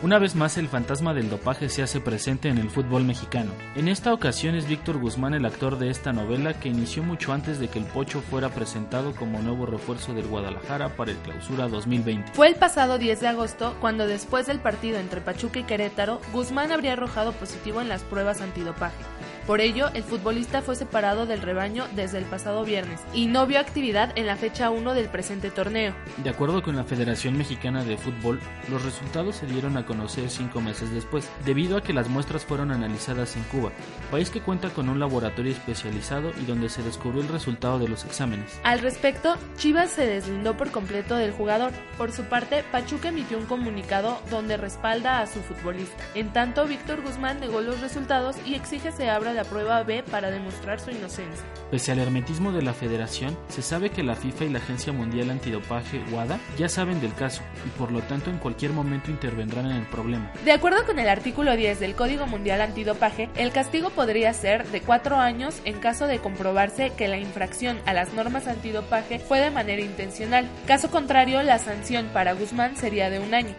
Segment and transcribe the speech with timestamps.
[0.00, 3.50] Una vez más el fantasma del dopaje se hace presente en el fútbol mexicano.
[3.74, 7.58] En esta ocasión es Víctor Guzmán el actor de esta novela que inició mucho antes
[7.58, 12.30] de que el Pocho fuera presentado como nuevo refuerzo del Guadalajara para el Clausura 2020.
[12.32, 16.70] Fue el pasado 10 de agosto cuando después del partido entre Pachuca y Querétaro, Guzmán
[16.70, 19.02] habría arrojado positivo en las pruebas antidopaje.
[19.48, 23.60] Por ello, el futbolista fue separado del rebaño desde el pasado viernes y no vio
[23.60, 25.94] actividad en la fecha 1 del presente torneo.
[26.18, 28.40] De acuerdo con la Federación Mexicana de Fútbol,
[28.70, 32.72] los resultados se dieron a conocer cinco meses después, debido a que las muestras fueron
[32.72, 33.72] analizadas en Cuba,
[34.10, 38.04] país que cuenta con un laboratorio especializado y donde se descubrió el resultado de los
[38.04, 38.60] exámenes.
[38.64, 41.72] Al respecto, Chivas se deslindó por completo del jugador.
[41.96, 46.04] Por su parte, Pachuca emitió un comunicado donde respalda a su futbolista.
[46.14, 50.32] En tanto, Víctor Guzmán negó los resultados y exige se abra la prueba B para
[50.32, 51.44] demostrar su inocencia.
[51.70, 55.30] Pese al hermetismo de la federación, se sabe que la FIFA y la Agencia Mundial
[55.30, 59.76] Antidopaje, WADA, ya saben del caso y por lo tanto en cualquier momento intervendrán en
[59.76, 60.32] el problema.
[60.44, 64.80] De acuerdo con el artículo 10 del Código Mundial Antidopaje, el castigo podría ser de
[64.80, 69.52] cuatro años en caso de comprobarse que la infracción a las normas antidopaje fue de
[69.52, 70.48] manera intencional.
[70.66, 73.54] Caso contrario, la sanción para Guzmán sería de un año.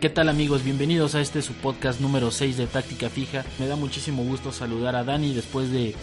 [0.00, 0.62] ¿Qué tal amigos?
[0.62, 3.44] Bienvenidos a este su podcast número 6 de Táctica Fija.
[3.58, 5.96] Me da muchísimo gusto saludar a Dani después de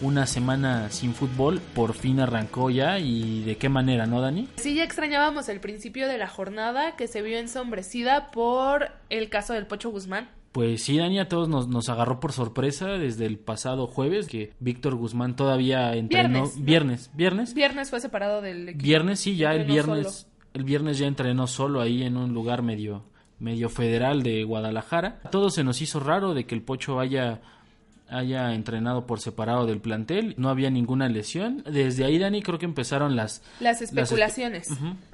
[0.00, 1.60] una semana sin fútbol.
[1.74, 4.48] Por fin arrancó ya y de qué manera, ¿no, Dani?
[4.56, 9.52] Sí, ya extrañábamos el principio de la jornada que se vio ensombrecida por el caso
[9.52, 10.30] del Pocho Guzmán.
[10.52, 14.54] Pues sí, Dani, a todos nos, nos agarró por sorpresa desde el pasado jueves que
[14.60, 16.44] Víctor Guzmán todavía entrenó.
[16.44, 16.64] Viernes.
[16.64, 17.54] Viernes, viernes.
[17.54, 18.82] Viernes fue separado del equipo.
[18.82, 20.10] Viernes, sí, ya el viernes.
[20.10, 20.32] solo.
[20.54, 23.04] El viernes ya entrenó solo ahí en un lugar medio,
[23.42, 25.20] medio federal de Guadalajara.
[25.24, 27.40] A todos se nos hizo raro de que el Pocho haya,
[28.12, 30.34] haya entrenado por separado del plantel.
[30.36, 31.64] No había ninguna lesión.
[31.64, 33.42] Desde ahí, Dani, creo que empezaron las...
[33.60, 34.68] Las espe- especulaciones.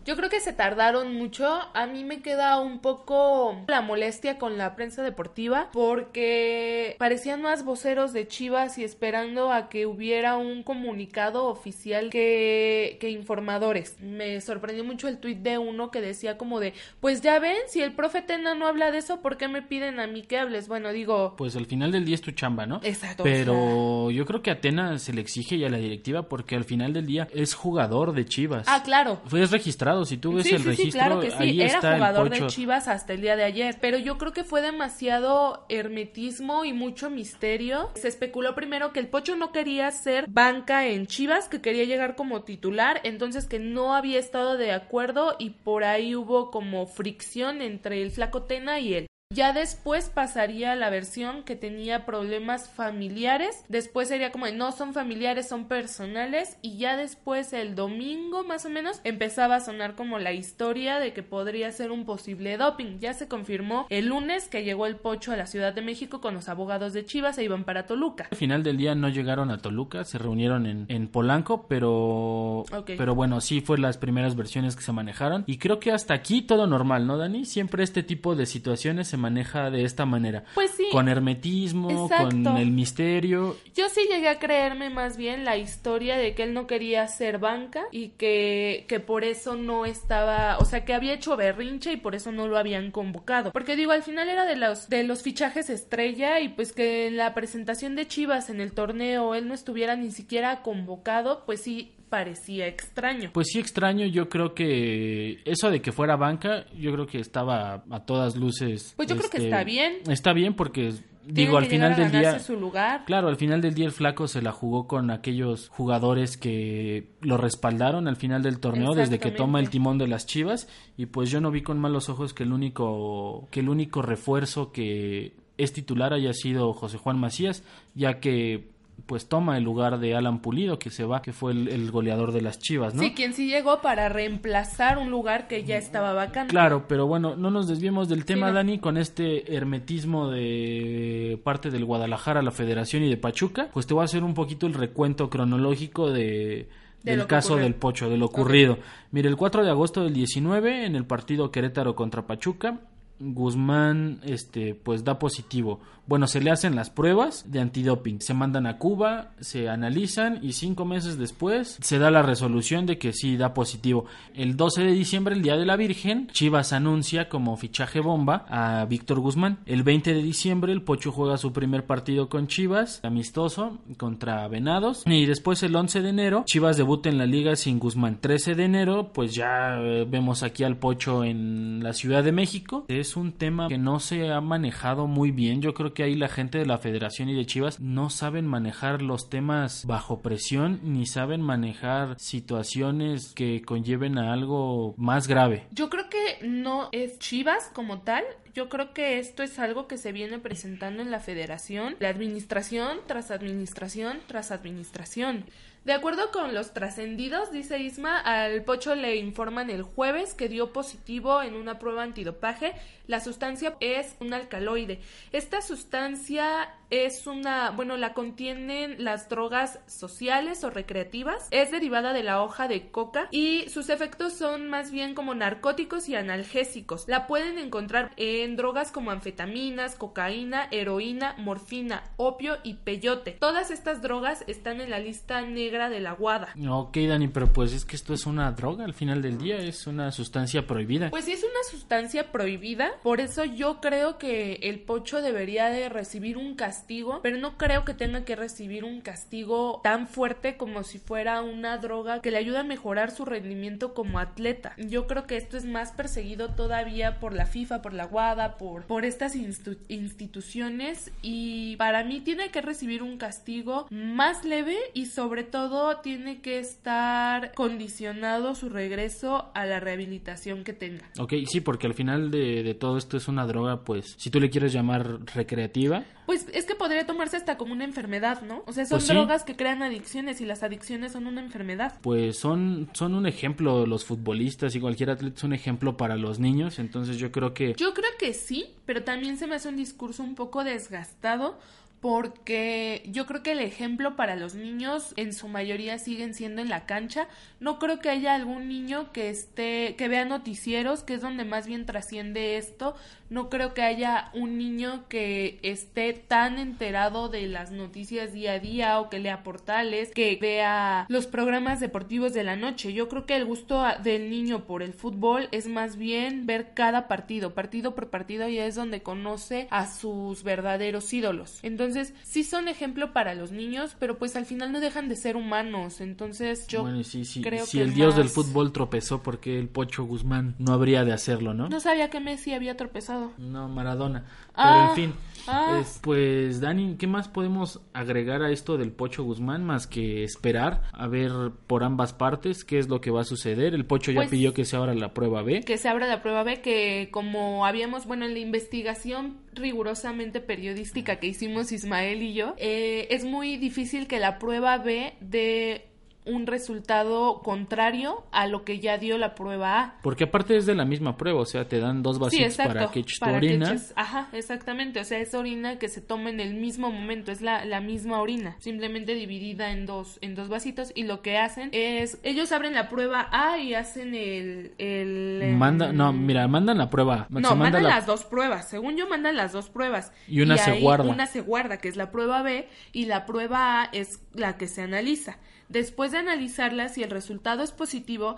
[0.04, 1.46] Yo creo que se tardaron mucho.
[1.74, 7.64] A mí me queda un poco la molestia con la prensa deportiva porque parecían más
[7.64, 13.96] voceros de Chivas y esperando a que hubiera un comunicado oficial que, que informadores.
[14.00, 17.80] Me sorprendió mucho el tuit de uno que decía como de, pues ya ven, si
[17.80, 20.68] el profe Tena no habla de eso, ¿por qué me piden a mí que hables?
[20.68, 21.34] Bueno, digo...
[21.36, 22.80] Pues al final del día es tu chamba, ¿no?
[22.88, 23.22] Exacto.
[23.22, 26.64] Pero yo creo que a Atena se le exige y a la directiva porque al
[26.64, 28.64] final del día es jugador de Chivas.
[28.66, 29.20] Ah, claro.
[29.26, 31.36] Fue registrado, si tú ves Sí, el sí, registro, sí, claro que sí.
[31.38, 32.46] ahí Era está jugador de.
[32.46, 33.76] Chivas hasta el día de ayer.
[33.80, 37.90] Pero yo creo que fue demasiado hermetismo y mucho misterio.
[37.94, 42.16] Se especuló primero que el Pocho no quería ser banca en Chivas, que quería llegar
[42.16, 47.62] como titular, entonces que no había estado de acuerdo y por ahí hubo como fricción
[47.62, 49.06] entre el flaco Tena y él.
[49.34, 53.62] Ya después pasaría a la versión que tenía problemas familiares.
[53.68, 56.56] Después sería como no son familiares, son personales.
[56.62, 61.12] Y ya después el domingo más o menos empezaba a sonar como la historia de
[61.12, 63.00] que podría ser un posible doping.
[63.00, 66.32] Ya se confirmó el lunes que llegó el pocho a la Ciudad de México con
[66.32, 68.28] los abogados de Chivas e iban para Toluca.
[68.30, 73.14] Al final del día no llegaron a Toluca, se reunieron en, en Polanco, pero pero
[73.14, 76.66] bueno, sí fue las primeras versiones que se manejaron y creo que hasta aquí todo
[76.66, 77.44] normal, ¿no, Dani?
[77.44, 80.44] Siempre este tipo de situaciones se maneja de esta manera.
[80.54, 80.86] Pues sí.
[80.90, 82.28] Con hermetismo, Exacto.
[82.44, 83.56] con el misterio.
[83.74, 87.38] Yo sí llegué a creerme más bien la historia de que él no quería ser
[87.38, 91.96] banca y que, que por eso no estaba, o sea, que había hecho berrinche y
[91.96, 93.52] por eso no lo habían convocado.
[93.52, 97.16] Porque digo, al final era de los, de los fichajes estrella y pues que en
[97.16, 101.92] la presentación de Chivas en el torneo él no estuviera ni siquiera convocado, pues sí
[102.08, 103.30] parecía extraño.
[103.32, 107.84] Pues sí extraño, yo creo que eso de que fuera banca, yo creo que estaba
[107.90, 108.94] a todas luces.
[108.96, 109.98] Pues yo creo que este, está bien.
[110.08, 110.92] Está bien porque
[111.24, 113.04] digo, al final del día su lugar.
[113.04, 117.36] Claro, al final del día el flaco se la jugó con aquellos jugadores que lo
[117.36, 121.30] respaldaron al final del torneo desde que toma el timón de las Chivas y pues
[121.30, 125.72] yo no vi con malos ojos que el único que el único refuerzo que es
[125.72, 127.64] titular haya sido José Juan Macías,
[127.94, 128.68] ya que
[129.06, 132.32] pues toma el lugar de Alan Pulido que se va, que fue el, el goleador
[132.32, 133.02] de las Chivas, ¿no?
[133.02, 136.50] Sí, quien sí llegó para reemplazar un lugar que ya estaba vacante.
[136.50, 138.54] Claro, pero bueno, no nos desviemos del tema, no.
[138.54, 143.68] Dani, con este hermetismo de parte del Guadalajara, la Federación y de Pachuca.
[143.72, 146.68] Pues te voy a hacer un poquito el recuento cronológico de,
[147.02, 148.78] del caso del Pocho, de lo ocurrido.
[149.10, 152.80] Mire, el 4 de agosto del 19, en el partido Querétaro contra Pachuca,
[153.20, 155.80] Guzmán este pues da positivo.
[156.08, 160.54] Bueno, se le hacen las pruebas de antidoping, se mandan a Cuba, se analizan y
[160.54, 164.06] cinco meses después se da la resolución de que sí da positivo.
[164.34, 168.86] El 12 de diciembre, el Día de la Virgen, Chivas anuncia como fichaje bomba a
[168.86, 169.58] Víctor Guzmán.
[169.66, 175.02] El 20 de diciembre, el Pocho juega su primer partido con Chivas, amistoso, contra Venados.
[175.04, 178.18] Y después el 11 de enero, Chivas debuta en la liga sin Guzmán.
[178.18, 182.86] 13 de enero, pues ya eh, vemos aquí al Pocho en la Ciudad de México.
[182.88, 185.60] Es un tema que no se ha manejado muy bien.
[185.60, 188.46] Yo creo que que ahí la gente de la federación y de Chivas no saben
[188.46, 195.66] manejar los temas bajo presión ni saben manejar situaciones que conlleven a algo más grave.
[195.72, 198.22] Yo creo que no es Chivas como tal,
[198.54, 202.98] yo creo que esto es algo que se viene presentando en la federación, la administración
[203.08, 205.46] tras administración tras administración.
[205.88, 210.70] De acuerdo con los trascendidos, dice Isma, al Pocho le informan el jueves que dio
[210.70, 212.74] positivo en una prueba antidopaje.
[213.06, 215.00] La sustancia es un alcaloide.
[215.32, 221.48] Esta sustancia es una, bueno, la contienen las drogas sociales o recreativas.
[221.50, 226.10] Es derivada de la hoja de coca y sus efectos son más bien como narcóticos
[226.10, 227.08] y analgésicos.
[227.08, 233.32] La pueden encontrar en drogas como anfetaminas, cocaína, heroína, morfina, opio y peyote.
[233.32, 236.54] Todas estas drogas están en la lista negra de la guada.
[236.68, 239.86] Ok, Dani, pero pues es que esto es una droga al final del día, es
[239.86, 241.10] una sustancia prohibida.
[241.10, 245.88] Pues sí, es una sustancia prohibida, por eso yo creo que el pocho debería de
[245.88, 250.82] recibir un castigo, pero no creo que tenga que recibir un castigo tan fuerte como
[250.82, 254.74] si fuera una droga que le ayuda a mejorar su rendimiento como atleta.
[254.78, 258.84] Yo creo que esto es más perseguido todavía por la FIFA, por la guada, por,
[258.84, 265.44] por estas instituciones y para mí tiene que recibir un castigo más leve y sobre
[265.44, 265.57] todo
[266.02, 271.10] tiene que estar condicionado su regreso a la rehabilitación que tenga.
[271.18, 274.50] Ok, sí, porque al final de, todo esto es una droga, pues, si tú le
[274.50, 276.04] quieres llamar recreativa.
[276.26, 278.62] Pues es que podría tomarse hasta como una enfermedad, ¿no?
[278.66, 281.98] O sea, son pues drogas que crean adicciones y las adicciones son una enfermedad.
[282.02, 286.38] Pues son, son un ejemplo, los futbolistas y cualquier atleta es un ejemplo para los
[286.38, 287.74] niños, entonces yo creo que...
[287.74, 291.58] Yo creo que sí, pero también se me hace un discurso un poco desgastado
[292.00, 296.68] porque yo creo que el ejemplo para los niños en su mayoría siguen siendo en
[296.68, 297.28] la cancha.
[297.60, 301.66] No creo que haya algún niño que esté que vea noticieros, que es donde más
[301.66, 302.94] bien trasciende esto.
[303.30, 308.58] No creo que haya un niño que esté tan enterado de las noticias día a
[308.58, 312.92] día o que lea portales, que vea los programas deportivos de la noche.
[312.92, 317.08] Yo creo que el gusto del niño por el fútbol es más bien ver cada
[317.08, 321.58] partido, partido por partido y es donde conoce a sus verdaderos ídolos.
[321.62, 325.16] Entonces entonces, sí son ejemplo para los niños, pero pues al final no dejan de
[325.16, 326.00] ser humanos.
[326.00, 327.40] Entonces, yo bueno, sí, sí.
[327.40, 331.54] creo si el dios del fútbol tropezó, porque el Pocho Guzmán no habría de hacerlo,
[331.54, 331.68] no?
[331.68, 333.32] No sabía que Messi había tropezado.
[333.38, 334.24] No, Maradona.
[334.54, 335.14] Pero en ah, fin,
[335.46, 335.82] ah.
[336.02, 341.06] pues Dani, ¿qué más podemos agregar a esto del Pocho Guzmán más que esperar a
[341.06, 341.30] ver
[341.66, 343.74] por ambas partes qué es lo que va a suceder?
[343.74, 345.62] El Pocho ya pues pidió que se abra la prueba B.
[345.62, 351.16] Que se abra la prueba B, que como habíamos, bueno, en la investigación rigurosamente periodística
[351.16, 355.87] que hicimos Ismael y yo, eh, es muy difícil que la prueba B de
[356.28, 359.94] un resultado contrario a lo que ya dio la prueba A.
[360.02, 363.00] Porque aparte es de la misma prueba, o sea, te dan dos vasitos para que
[363.00, 363.76] eches tu orina.
[363.96, 367.64] ajá, exactamente, o sea, es orina que se toma en el mismo momento, es la,
[367.64, 372.18] la misma orina, simplemente dividida en dos, en dos vasitos y lo que hacen es,
[372.22, 374.72] ellos abren la prueba A y hacen el...
[374.78, 377.26] el Manda, no, mira, mandan la prueba A.
[377.30, 380.12] No, mandan las dos pruebas, según yo mandan las dos pruebas.
[380.26, 381.10] Y una se guarda.
[381.10, 384.68] Una se guarda, que es la prueba B, y la prueba A es la que
[384.68, 385.38] se analiza.
[385.68, 388.36] Después de analizarla, si el resultado es positivo,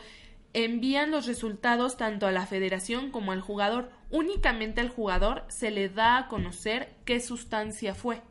[0.53, 3.91] envían los resultados tanto a la federación como al jugador.
[4.11, 8.23] Únicamente al jugador se le da a conocer qué sustancia fue.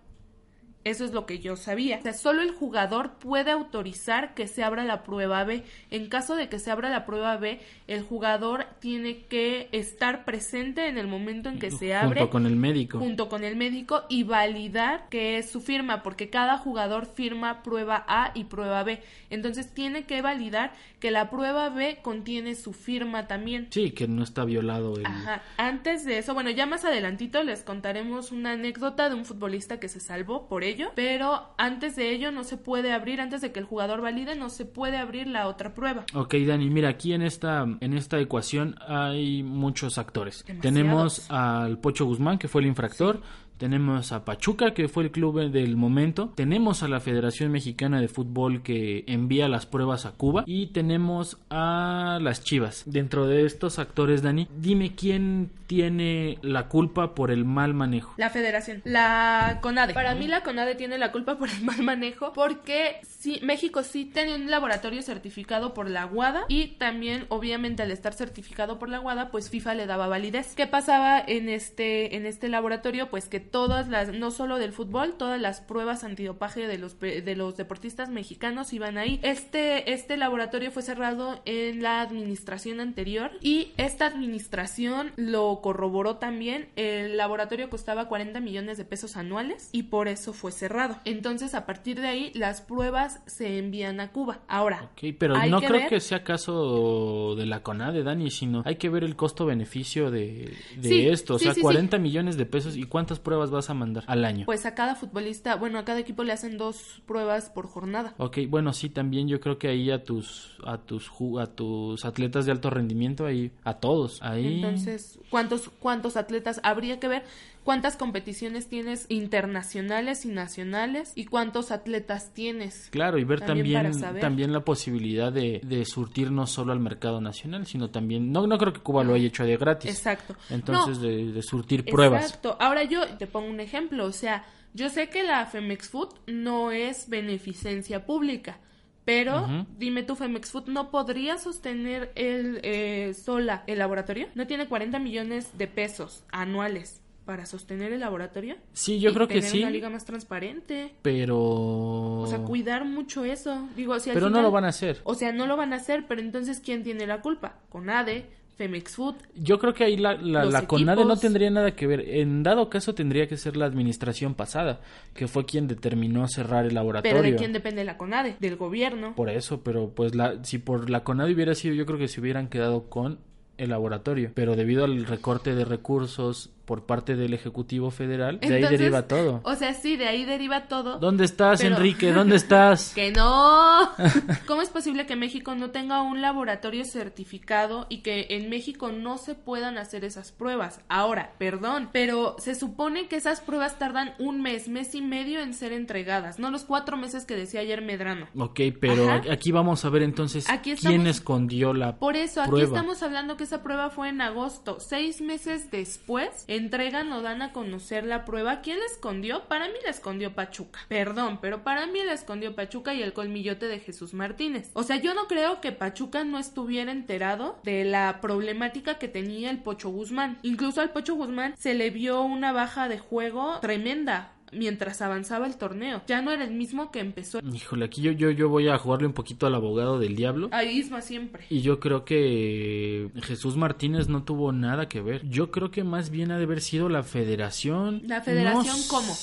[0.86, 1.98] Eso es lo que yo sabía.
[1.98, 5.64] O sea, solo el jugador puede autorizar que se abra la prueba B.
[5.92, 10.88] En caso de que se abra la prueba B, el jugador tiene que estar presente
[10.88, 12.22] en el momento en que se abre.
[12.22, 12.98] Junto con el médico.
[12.98, 18.06] Junto con el médico y validar que es su firma, porque cada jugador firma prueba
[18.08, 19.02] A y prueba B.
[19.30, 20.72] Entonces tiene que validar
[21.02, 23.68] que la prueba B contiene su firma también.
[23.72, 24.98] Sí, que no está violado.
[24.98, 25.06] El...
[25.06, 25.44] Ajá.
[25.58, 29.90] Antes de eso, bueno, ya más adelantito les contaremos una anécdota de un futbolista que
[29.90, 33.60] se salvó por ello, pero antes de ello no se puede abrir, antes de que
[33.60, 36.06] el jugador valide, no se puede abrir la otra prueba.
[36.14, 40.46] Ok, Dani, mira, aquí en esta, en esta ecuación hay muchos actores.
[40.62, 43.22] Tenemos al Pocho Guzmán, que fue el infractor.
[43.60, 48.08] Tenemos a Pachuca, que fue el club del momento, tenemos a la Federación Mexicana de
[48.08, 52.84] Fútbol que envía las pruebas a Cuba y tenemos a las Chivas.
[52.86, 58.16] Dentro de estos actores, Dani, dime quién tiene la culpa por el mal manejo.
[58.18, 59.94] La Federación, la CONADE.
[59.94, 64.06] Para mí la CONADE tiene la culpa por el mal manejo porque sí, México sí
[64.06, 69.00] tenía un laboratorio certificado por la WADA y también obviamente al estar certificado por la
[69.00, 70.56] WADA pues FIFA le daba validez.
[70.56, 73.12] ¿Qué pasaba en este en este laboratorio?
[73.12, 77.36] Pues que todas las no solo del fútbol, todas las pruebas antidopaje de los de
[77.36, 79.20] los deportistas mexicanos iban ahí.
[79.24, 86.70] Este este laboratorio fue cerrado en la administración anterior y esta administración lo corroboró también.
[86.76, 90.98] El laboratorio costaba 40 millones de pesos anuales y por eso fue cerrado.
[91.06, 94.40] Entonces a partir de ahí las pruebas se envían a Cuba.
[94.48, 98.90] Ahora, Ok, pero no creo que sea caso de la CONADE, Dani, sino hay que
[98.90, 101.36] ver el costo-beneficio de, de Sí, esto.
[101.36, 104.26] O sí, sea, sí, 40 millones de pesos y cuántas pruebas vas a mandar al
[104.26, 104.46] año.
[104.46, 108.14] pues a cada futbolista, bueno, a cada equipo le hacen dos pruebas por jornada.
[108.18, 112.46] Ok, bueno, sí, también yo creo que ahí a tus a tus a tus atletas
[112.46, 117.24] de alto rendimiento ahí a todos, ahí Entonces, ¿cuántos, ¿cuántos atletas habría que ver?
[117.70, 121.12] ¿Cuántas competiciones tienes internacionales y nacionales?
[121.14, 122.88] ¿Y cuántos atletas tienes?
[122.90, 127.68] Claro, y ver También también, la posibilidad de, de surtir no solo al mercado nacional,
[127.68, 129.92] sino también, no, no creo que Cuba lo haya hecho de gratis.
[129.92, 130.36] Exacto.
[130.50, 132.26] Entonces, No, de, de surtir pruebas.
[132.26, 132.58] Exacto.
[132.60, 136.72] Ahora yo te pongo un ejemplo, o sea, yo sé que la Femex Food no
[136.72, 138.58] es beneficencia pública,
[139.06, 144.26] pero dime tú, Femex Food no podría sostener el eh, sola el laboratorio.
[144.34, 148.56] No tiene 40 millones de pesos anuales para sostener el laboratorio.
[148.74, 150.96] Sí, yo Y creo que tener sí, Una liga más transparente.
[151.04, 151.38] pero...
[151.38, 153.70] O sea, cuidar mucho eso.
[153.76, 155.02] Digo, si al Pero no lo van a hacer.
[155.04, 157.60] O sea, no lo van a hacer, pero entonces ¿quién tiene la culpa?
[157.70, 158.26] Conade,
[158.58, 159.18] Femex Food.
[159.36, 162.00] Yo creo que ahí la, la, CONADE no tendría nada que ver.
[162.10, 164.82] En dado caso tendría que ser la administración pasada,
[165.14, 167.22] que fue quien determinó cerrar el laboratorio.
[167.22, 168.38] Pero ¿de quién depende la CONADE?
[168.40, 169.14] Del gobierno.
[169.14, 172.22] Por eso, pero pues la, si por la CONADE hubiera sido, yo creo que se
[172.22, 173.20] hubieran quedado con
[173.60, 174.32] el laboratorio.
[174.34, 179.42] Pero debido al recorte de recursos por parte del Ejecutivo Federal, de ahí deriva todo.
[179.44, 181.00] O sea, sí, de ahí deriva todo.
[181.00, 182.12] ¿Dónde estás, pero- Enrique?
[182.14, 182.94] ¿Dónde estás?
[182.94, 183.90] Que no.
[184.46, 189.18] ¿Cómo es posible que México no tenga un laboratorio certificado y que en México no
[189.18, 190.80] se puedan hacer esas pruebas?
[190.90, 195.56] Ahora, perdón, pero se supone que esas pruebas tardan un mes, mes y medio en
[195.56, 198.28] ser entregadas, no los cuatro meses que decía ayer Medrano.
[198.38, 199.24] Ok, pero Ajá.
[199.34, 202.78] aquí vamos a ver entonces Aquí quién escondió la Por eso, aquí prueba.
[202.78, 204.80] estamos hablando que esa prueba fue en agosto.
[204.80, 208.62] Seis meses después, entregan o dan a conocer la prueba.
[208.62, 209.46] ¿Quién la escondió?
[209.46, 210.82] Para mí la escondió Pachuca.
[210.88, 214.70] Perdón, pero para mí la escondió Pachuca y el colmillote de Jesús Martínez.
[214.74, 219.50] O sea, yo no creo que Pachuca no estuviera enterado de la problemática que tenía
[219.50, 220.38] el Pocho Guzmán.
[220.44, 225.56] Incluso al Pocho Guzmán se le vio una baja de juego tremenda mientras avanzaba el
[225.58, 226.02] torneo.
[226.08, 229.08] Ya no era el mismo que empezó Híjole, aquí yo, yo, yo voy a jugarle
[229.08, 230.50] un poquito al abogado del diablo.
[230.52, 231.46] a Isma siempre.
[231.50, 235.28] Y yo creo que Jesús Martínez no tuvo nada que ver.
[235.28, 238.02] Yo creo que más bien ha de haber sido la federación.
[238.06, 239.14] ¿La federación No cómo?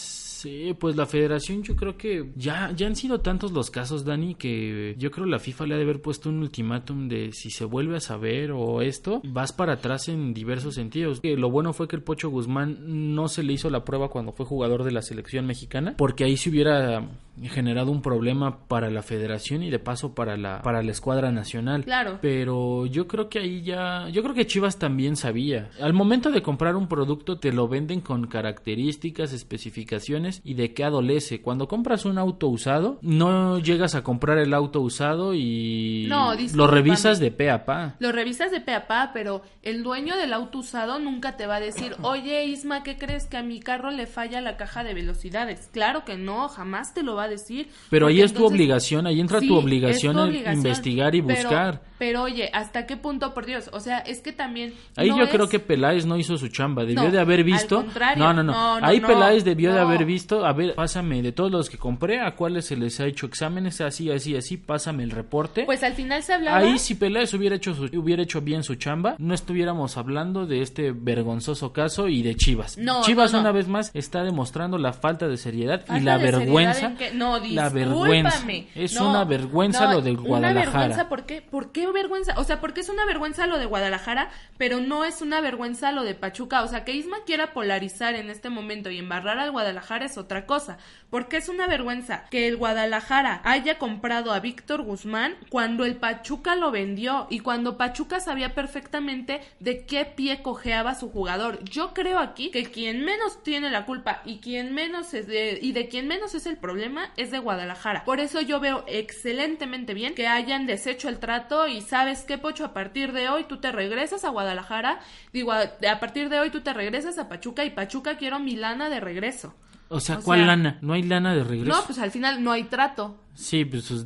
[0.46, 4.36] Sí, pues la federación yo creo que ya, ya han sido tantos los casos, Dani,
[4.36, 7.64] que yo creo la FIFA le ha de haber puesto un ultimátum de si se
[7.64, 11.20] vuelve a saber o esto, vas para atrás en diversos sentidos.
[11.20, 12.76] Que lo bueno fue que el Pocho Guzmán
[13.12, 16.36] no se le hizo la prueba cuando fue jugador de la selección mexicana, porque ahí
[16.36, 17.02] se hubiera
[17.42, 21.84] generado un problema para la federación y de paso para la, para la escuadra nacional.
[21.84, 22.18] Claro.
[22.22, 25.70] Pero yo creo que ahí ya, yo creo que Chivas también sabía.
[25.80, 30.84] Al momento de comprar un producto te lo venden con características, especificaciones y de qué
[30.84, 31.40] adolece.
[31.42, 36.66] Cuando compras un auto usado, no llegas a comprar el auto usado y No, lo
[36.66, 37.96] revisas de pe a pa.
[37.98, 41.56] Lo revisas de pe a pa, pero el dueño del auto usado nunca te va
[41.56, 44.94] a decir, oye Isma, ¿qué crees que a mi carro le falla la caja de
[44.94, 45.68] velocidades?
[45.72, 47.68] Claro que no, jamás te lo va a decir.
[47.90, 51.22] Pero ahí es tu obligación, ahí entra Sí, tu obligación tu en obligación, investigar y
[51.22, 51.82] pero- buscar.
[51.98, 53.70] Pero, oye, ¿hasta qué punto, por Dios?
[53.72, 54.74] O sea, es que también...
[54.96, 57.38] Ahí no yo es- creo que Peláez no hizo su chamba, debió No, de haber
[57.40, 57.76] al visto.
[57.76, 58.22] contrario.
[58.22, 58.80] No, no, no.
[58.80, 62.20] No, Ahí Peláez debió de haber visto, a ver, pásame de todos los que compré,
[62.20, 65.64] a cuáles se les ha hecho exámenes, así, así, así, pásame el reporte.
[65.64, 66.58] Pues al final se hablaba...
[66.58, 70.60] Ahí si Peláez hubiera hecho su- hubiera hecho bien su chamba, no estuviéramos hablando de
[70.62, 72.76] este vergonzoso caso y de Chivas.
[72.78, 76.24] No, Chivas una vez más está demostrando la falta de seriedad y Falta la de
[76.24, 76.86] seriedad vergüenza.
[76.86, 78.28] en que- No, la vergüenza.
[78.30, 78.66] discúlpame.
[78.74, 80.70] Es una vergüenza lo del Una Guadalajara.
[80.80, 81.42] vergüenza, ¿por qué?
[81.42, 85.22] ¿Por qué vergüenza, o sea, porque es una vergüenza lo de Guadalajara, pero no es
[85.22, 88.98] una vergüenza lo de Pachuca, o sea, que Isma quiera polarizar en este momento y
[88.98, 90.78] embarrar al Guadalajara es otra cosa,
[91.10, 96.56] porque es una vergüenza que el Guadalajara haya comprado a Víctor Guzmán cuando el Pachuca
[96.56, 101.62] lo vendió y cuando Pachuca sabía perfectamente de qué pie cojeaba su jugador.
[101.64, 105.72] Yo creo aquí que quien menos tiene la culpa y quien menos es de, y
[105.72, 108.04] de quien menos es el problema es de Guadalajara.
[108.04, 112.64] Por eso yo veo excelentemente bien que hayan deshecho el trato y sabes qué Pocho
[112.64, 115.00] a partir de hoy tú te regresas a Guadalajara,
[115.32, 118.56] digo a, a partir de hoy tú te regresas a Pachuca y Pachuca quiero mi
[118.56, 119.54] lana de regreso.
[119.88, 120.78] O sea, ¿cuál lana?
[120.82, 121.76] ¿No hay lana de regreso?
[121.76, 123.16] No, pues al final no hay trato.
[123.34, 124.04] Sí, pues es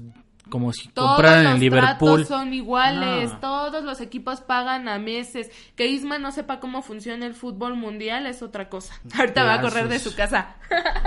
[0.50, 2.16] como si Todos compraran los en Liverpool.
[2.24, 3.38] tratos son iguales, No.
[3.38, 5.48] todos los equipos pagan a meses.
[5.76, 8.94] Que Isma no sepa cómo funciona el fútbol mundial es otra cosa.
[9.16, 10.56] Ahorita va a correr de su casa.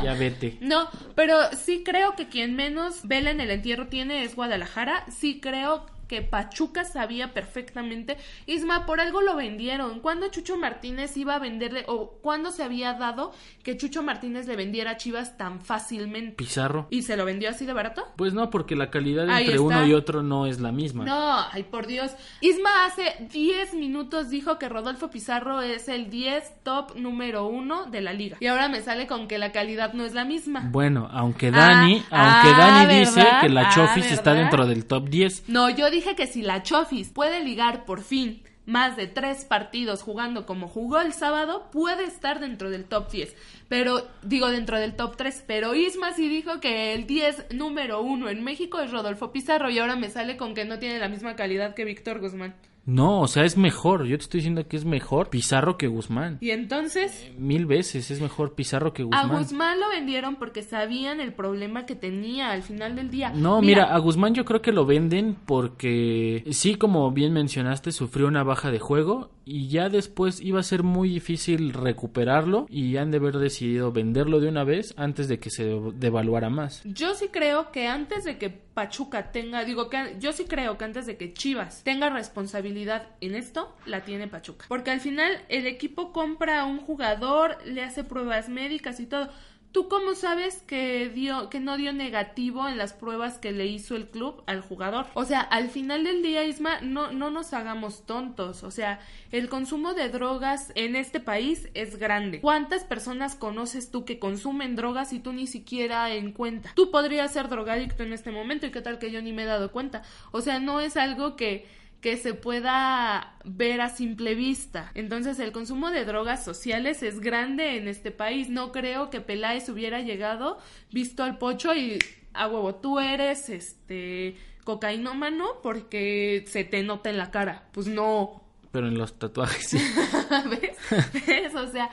[0.01, 0.57] Ya vete.
[0.61, 5.03] No, pero sí creo que quien menos vela en el entierro tiene es Guadalajara.
[5.11, 8.17] Sí creo que Pachuca sabía perfectamente.
[8.45, 9.99] Isma, por algo lo vendieron.
[9.99, 13.31] ¿Cuándo Chucho Martínez iba a venderle o cuándo se había dado
[13.63, 16.35] que Chucho Martínez le vendiera a Chivas tan fácilmente?
[16.35, 16.87] Pizarro.
[16.89, 18.03] ¿Y se lo vendió así de barato?
[18.15, 19.65] Pues no, porque la calidad Ahí entre está.
[19.65, 21.05] uno y otro no es la misma.
[21.05, 22.11] No, ay por Dios.
[22.41, 28.01] Isma hace 10 minutos dijo que Rodolfo Pizarro es el 10 top número uno de
[28.01, 28.37] la liga.
[28.39, 30.67] Y ahora me sale con que la calidad no es la misma.
[30.71, 34.41] Bueno, aunque Dani, Ah, aunque ah, Dani dice que la Ah, Chofis está ¿verdad?
[34.49, 35.49] dentro del top 10.
[35.49, 40.03] No, yo dije que si la Chofis puede ligar por fin más de tres partidos
[40.03, 43.35] jugando como jugó el sábado, puede estar dentro del top 10.
[43.67, 45.43] Pero, digo, dentro del top 3.
[45.47, 49.79] Pero Isma sí dijo que el 10 número uno en México es Rodolfo Pizarro y
[49.79, 52.55] ahora me sale con que no tiene la misma calidad que Víctor Guzmán.
[52.85, 54.05] No, o sea, es mejor.
[54.05, 56.37] Yo te estoy diciendo que es mejor Pizarro que Guzmán.
[56.41, 57.31] Y entonces...
[57.37, 59.29] Mil veces es mejor Pizarro que A Guzmán.
[59.29, 63.31] Guzmán lo vendieron porque sabían el problema que tenía al final del día.
[63.31, 68.27] No, mira, a Guzmán yo creo que lo venden porque sí, como bien mencionaste, sufrió
[68.27, 73.11] una baja de juego y ya después iba a ser muy difícil recuperarlo y han
[73.11, 76.81] de haber decidido venderlo de una vez antes de que se devaluara más.
[76.83, 80.85] Yo sí creo que antes de que Pachuca tenga, digo que yo sí creo que
[80.85, 84.65] antes de que Chivas tenga responsabilidad en esto, la tiene Pachuca.
[84.67, 89.29] Porque al final el equipo compra a un jugador, le hace pruebas médicas y todo.
[89.73, 93.95] ¿Tú cómo sabes que dio, que no dio negativo en las pruebas que le hizo
[93.95, 95.07] el club al jugador?
[95.15, 98.61] O sea, al final del día, Isma, no, no nos hagamos tontos.
[98.61, 98.99] O sea,
[99.31, 102.39] el consumo de drogas en este país es grande.
[102.39, 106.71] ¿Cuántas personas conoces tú que consumen drogas y tú ni siquiera en cuenta?
[106.75, 109.47] Tú podrías ser drogadicto en este momento y qué tal que yo ni me he
[109.47, 110.03] dado cuenta.
[110.31, 111.65] O sea, no es algo que
[112.03, 114.91] que se pueda ver a simple vista.
[114.93, 118.49] Entonces el consumo de drogas sociales es grande en este país.
[118.49, 120.57] No creo que Peláez hubiera llegado,
[120.91, 121.99] visto al pocho y
[122.33, 124.35] a huevo, tú eres este
[124.65, 127.69] cocainómano porque se te nota en la cara.
[127.71, 128.43] Pues no.
[128.73, 129.77] Pero en los tatuajes sí.
[130.49, 130.77] ¿Ves?
[131.25, 131.55] ¿Ves?
[131.55, 131.89] O sea,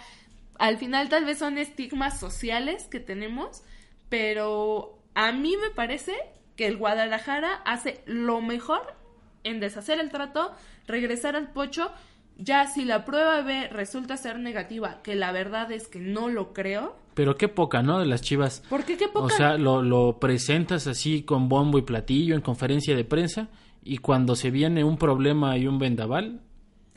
[0.58, 3.62] al final tal vez son estigmas sociales que tenemos,
[4.08, 6.16] pero a mí me parece
[6.56, 8.98] que el Guadalajara hace lo mejor
[9.44, 10.50] en deshacer el trato,
[10.86, 11.90] regresar al pocho.
[12.38, 16.52] Ya si la prueba B resulta ser negativa, que la verdad es que no lo
[16.54, 16.96] creo.
[17.14, 17.98] Pero qué poca, ¿no?
[17.98, 18.62] De las chivas.
[18.70, 19.26] ¿Por qué qué poca?
[19.26, 23.48] O sea, lo, lo presentas así con bombo y platillo en conferencia de prensa
[23.84, 26.40] y cuando se viene un problema y un vendaval,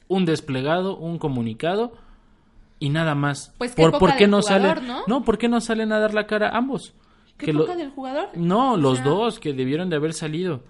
[0.08, 1.91] un desplegado, un comunicado
[2.79, 3.53] y nada más.
[3.58, 4.93] Pues qué ¿Por, ¿por qué no jugador, salen?
[5.08, 5.23] ¿no?
[5.25, 6.93] ¿por qué no salen a dar la cara ambos?
[7.38, 8.29] ¿Qué Que lo- poca del jugador?
[8.36, 10.63] No, O los sea, dos que debieron de haber salido.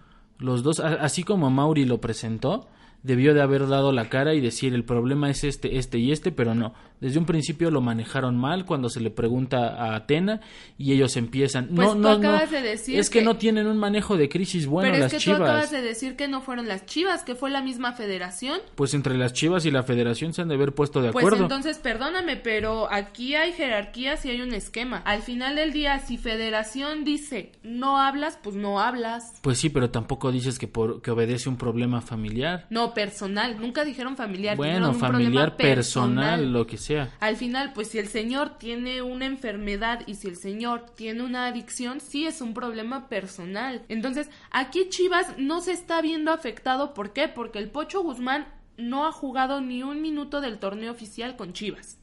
[0.43, 2.67] Los dos, así como Mauri lo presentó,
[3.01, 6.34] debió de haber dado la cara y decir el problema es este, este y este,
[6.34, 6.73] pero no.
[6.99, 10.39] Desde un principio lo manejaron mal cuando se le pregunta a Atena
[10.77, 11.67] y ellos empiezan.
[11.67, 12.15] Pues no, tú no, no.
[12.29, 15.13] acabas de decir es que, que- no tienen un manejo de crisis bueno Pero las
[15.13, 15.71] es que tú acabas chivas.
[15.71, 18.60] de decir que no fueron las chivas, que fue la misma federación.
[18.75, 21.43] Pues entre las chivas y la federación se han de haber puesto de Pues acuerdo.
[21.43, 24.97] entonces, perdóname, pero aquí hay jerarquías y hay un esquema.
[25.06, 29.39] Al final del día, si federación dice no hablas, pues no hablas.
[29.41, 32.65] Pues sí, pero tampoco dices que, por, que obedece un problema familiar.
[32.69, 33.60] No, personal.
[33.60, 34.56] Nunca dijeron familiar.
[34.56, 37.09] Bueno, dijeron un familiar, problema personal, lo que sea.
[37.19, 41.47] Al final, pues si el señor tiene una enfermedad y si el señor tiene una
[41.47, 43.81] adicción, sí es un problema personal.
[43.89, 46.93] Entonces, aquí Chivas no se está viendo afectado.
[46.93, 47.27] ¿Por qué?
[47.27, 51.97] Porque el Pocho Guzmán no ha jugado ni un minuto del torneo oficial con Chivas.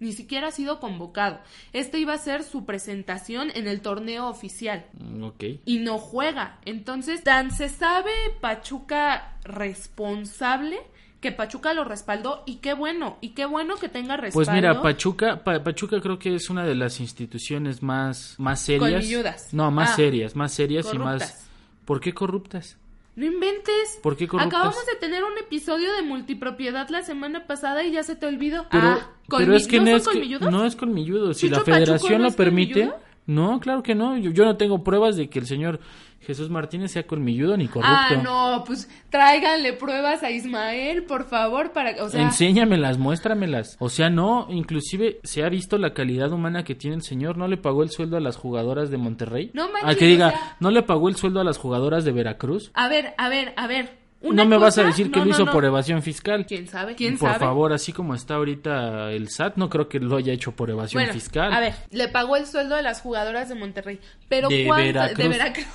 [0.00, 1.40] Ni siquiera ha sido convocado.
[1.72, 5.44] Este iba a ser su presentación en el torneo oficial Mm, Ok.
[5.64, 6.58] y no juega.
[6.64, 10.78] Entonces, tan se sabe Pachuca responsable
[11.20, 14.46] que Pachuca lo respaldó y qué bueno, y qué bueno que tenga respaldo.
[14.46, 19.52] Pues mira, Pachuca, Pa- Pachuca creo que es una de las instituciones más, más serias.
[19.52, 21.22] No, más Ah, serias, más serias y más.
[21.22, 21.48] corruptas.
[21.84, 22.76] ¿Por qué corruptas?
[23.16, 23.98] No inventes.
[24.00, 24.54] ¿Por qué corruptas?
[24.60, 28.66] Acabamos de tener un episodio de multipropiedad la semana pasada y ya se te olvidó.
[28.70, 31.34] Pero, ah, pero es que ¿no no, es que, no es colmilludo.
[31.34, 33.07] Si ¿Chucho la Pachuco federación no lo es permite, colmilludo?
[33.28, 34.16] No, claro que no.
[34.18, 35.78] Yo, yo no tengo pruebas de que el señor
[36.20, 37.88] Jesús Martínez sea colmilludo ni corrupto.
[37.96, 43.76] Ah, no, pues tráiganle pruebas a Ismael, por favor, para, o sea, Enséñamelas, muéstramelas.
[43.78, 47.36] O sea, no, inclusive se ha visto la calidad humana que tiene el señor.
[47.38, 49.50] No le pagó el sueldo a las jugadoras de Monterrey.
[49.54, 52.04] No manches, Al que diga, o sea- no le pagó el sueldo a las jugadoras
[52.04, 52.72] de Veracruz.
[52.74, 54.07] a ver, a ver, a ver.
[54.20, 55.52] Una no me vas a decir que no, lo no, hizo no.
[55.52, 56.44] por evasión fiscal.
[56.46, 56.94] ¿Quién sabe?
[56.96, 57.40] ¿Quién por sabe?
[57.40, 61.00] favor, así como está ahorita el SAT, no creo que lo haya hecho por evasión
[61.02, 61.52] Bueno, fiscal.
[61.52, 64.84] a ver, le pagó el sueldo de las jugadoras de Monterrey, pero De ¿cuánto?
[64.86, 65.18] Veracruz.
[65.18, 65.66] De Veracruz.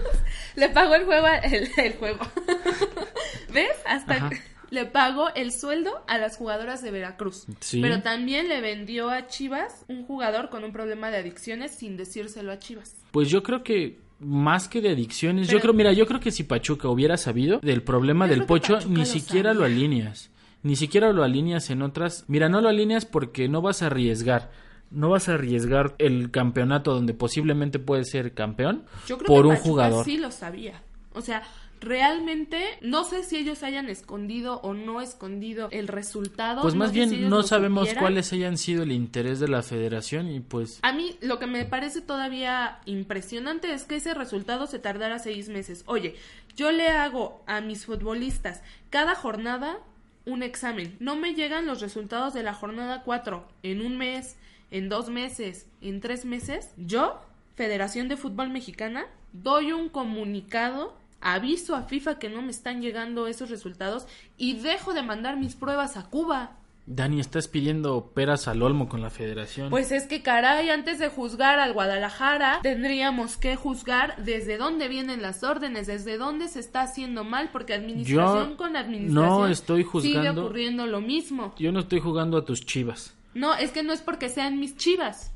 [0.56, 2.20] le pagó el juego, a- el, el juego.
[3.52, 3.70] ¿Ves?
[3.86, 4.30] Hasta Ajá.
[4.70, 7.46] le pagó el sueldo a las jugadoras de Veracruz.
[7.60, 7.80] Sí.
[7.80, 12.50] Pero también le vendió a Chivas un jugador con un problema de adicciones sin decírselo
[12.52, 12.96] a Chivas.
[13.12, 16.30] Pues yo creo que más que de adicciones, Pero- yo creo, mira, yo creo que
[16.30, 19.60] si Pachuca hubiera sabido del problema del pocho, Pachuca ni siquiera sabía.
[19.60, 20.30] lo alineas.
[20.62, 22.24] Ni siquiera lo alineas en otras.
[22.26, 24.50] Mira, no lo alineas porque no vas a arriesgar.
[24.90, 29.48] No vas a arriesgar el campeonato donde posiblemente puedes ser campeón Yo creo por que
[29.48, 30.04] un Pachuca jugador.
[30.04, 30.80] sí lo sabía.
[31.12, 31.42] O sea,
[31.84, 36.62] realmente no sé si ellos hayan escondido o no escondido el resultado.
[36.62, 38.02] Pues más bien no sabemos supieran.
[38.02, 41.64] cuáles hayan sido el interés de la federación y pues A mí lo que me
[41.64, 45.84] parece todavía impresionante es que ese resultado se tardara seis meses.
[45.86, 46.16] Oye,
[46.56, 49.78] yo le hago a mis futbolistas cada jornada
[50.26, 50.96] un examen.
[51.00, 54.36] No me llegan los resultados de la jornada 4 en un mes,
[54.70, 56.70] en dos meses, en tres meses.
[56.76, 57.20] Yo,
[57.56, 63.26] Federación de Fútbol Mexicana, doy un comunicado, aviso a FIFA que no me están llegando
[63.26, 64.06] esos resultados
[64.36, 66.58] y dejo de mandar mis pruebas a Cuba.
[66.86, 69.70] Dani estás pidiendo peras al olmo con la federación.
[69.70, 75.22] Pues es que caray, antes de juzgar al Guadalajara, tendríamos que juzgar desde dónde vienen
[75.22, 79.82] las órdenes, desde dónde se está haciendo mal, porque administración Yo con administración no estoy
[80.02, 81.54] sigue juzgando- ocurriendo lo mismo.
[81.58, 83.14] Yo no estoy jugando a tus chivas.
[83.32, 85.32] No, es que no es porque sean mis chivas.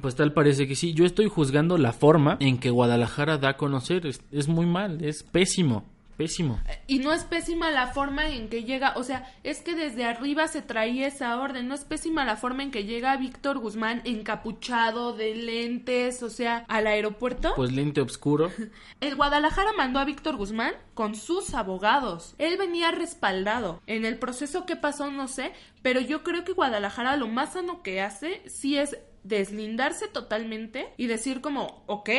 [0.00, 0.94] Pues tal parece que sí.
[0.94, 4.06] Yo estoy juzgando la forma en que Guadalajara da a conocer.
[4.06, 5.84] Es, es muy mal, es pésimo,
[6.16, 6.60] pésimo.
[6.86, 10.46] Y no es pésima la forma en que llega, o sea, es que desde arriba
[10.48, 15.12] se traía esa orden, no es pésima la forma en que llega Víctor Guzmán encapuchado
[15.12, 17.54] de lentes, o sea, al aeropuerto.
[17.56, 18.52] Pues lente oscuro.
[19.00, 22.34] El Guadalajara mandó a Víctor Guzmán con sus abogados.
[22.38, 23.80] Él venía respaldado.
[23.86, 27.82] En el proceso que pasó no sé, pero yo creo que Guadalajara lo más sano
[27.82, 32.10] que hace sí es deslindarse totalmente y decir como, ok,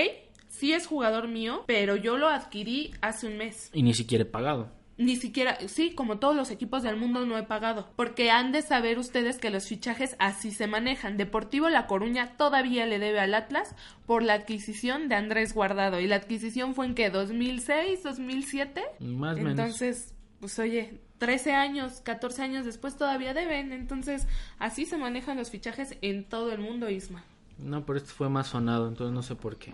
[0.47, 3.69] sí es jugador mío, pero yo lo adquirí hace un mes.
[3.73, 4.69] Y ni siquiera he pagado.
[4.97, 8.61] Ni siquiera, sí, como todos los equipos del mundo no he pagado, porque han de
[8.61, 11.17] saber ustedes que los fichajes así se manejan.
[11.17, 13.73] Deportivo La Coruña todavía le debe al Atlas
[14.05, 18.83] por la adquisición de Andrés Guardado y la adquisición fue en que 2006, 2007.
[18.99, 19.51] Más o menos.
[19.51, 24.25] Entonces, pues oye, 13 años, 14 años después todavía deben, entonces
[24.57, 27.23] así se manejan los fichajes en todo el mundo, Isma.
[27.63, 29.74] No, pero este fue más sonado, entonces no sé por qué.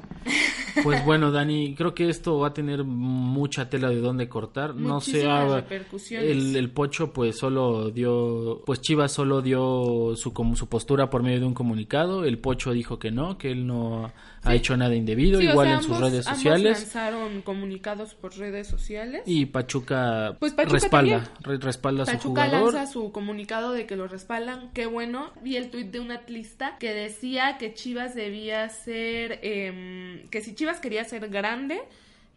[0.84, 4.76] Pues bueno, Dani, creo que esto va a tener mucha tela de dónde cortar.
[4.76, 5.64] No sé, ah,
[6.12, 11.24] el, el Pocho pues solo dio, pues Chivas solo dio su, como su postura por
[11.24, 12.26] medio de un comunicado.
[12.26, 14.12] El Pocho dijo que no, que él no
[14.44, 16.80] ha hecho nada indebido, Sí, o igual sea, en sus ambos- redes ambos sociales.
[16.82, 19.24] lanzaron comunicados por redes sociales.
[19.26, 21.62] Y Pachuca, Pues Pachuca respalda, también.
[21.62, 22.74] respalda a su Pachuca jugador.
[22.76, 25.32] lanza su comunicado de que lo respaldan, qué bueno.
[25.44, 30.56] Vi el tuit de un atlista que decía que Chivas debía ser, em, que si
[30.56, 31.80] Chivas quería ser grande,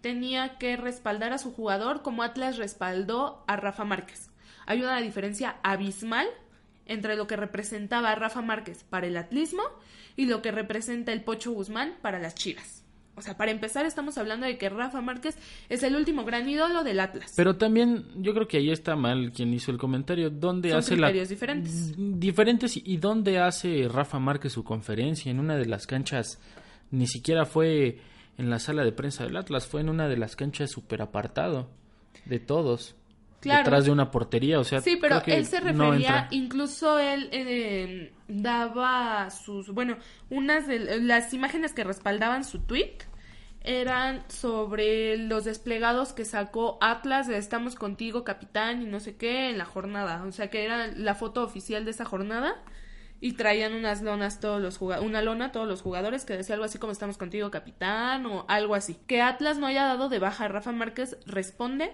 [0.03, 4.31] tenía que respaldar a su jugador como Atlas respaldó a Rafa Márquez.
[4.67, 6.29] Hay una diferencia abismal
[6.87, 9.63] entre lo que representaba Rafa Márquez para el atlismo
[10.15, 12.80] y lo que representa el Pocho Guzmán para las Chivas.
[13.21, 15.37] O sea, para empezar estamos hablando de que Rafa Márquez
[15.69, 17.33] es el último gran ídolo del Atlas.
[17.37, 20.31] Pero también yo creo que ahí está mal quien hizo el comentario.
[20.31, 21.95] ¿Dónde Son hace la criterios diferentes.
[21.97, 26.41] diferentes y dónde hace Rafa Márquez su conferencia en una de las canchas
[26.91, 27.99] ni siquiera fue
[28.39, 31.69] en la sala de prensa del Atlas fue en una de las canchas súper apartado
[32.25, 32.97] de todos
[33.41, 33.61] Claro.
[33.65, 39.31] detrás de una portería o sea Sí, pero él se refería, incluso él eh, daba
[39.31, 39.97] sus, bueno,
[40.29, 42.99] unas de las imágenes que respaldaban su tweet
[43.63, 49.51] eran sobre los desplegados que sacó Atlas de Estamos contigo, capitán, y no sé qué,
[49.51, 50.25] en la jornada.
[50.25, 52.63] O sea, que era la foto oficial de esa jornada.
[53.23, 56.79] Y traían unas lonas todos los una lona todos los jugadores que decía algo así
[56.79, 58.97] como estamos contigo capitán o algo así.
[59.07, 61.93] Que Atlas no haya dado de baja a Rafa Márquez responde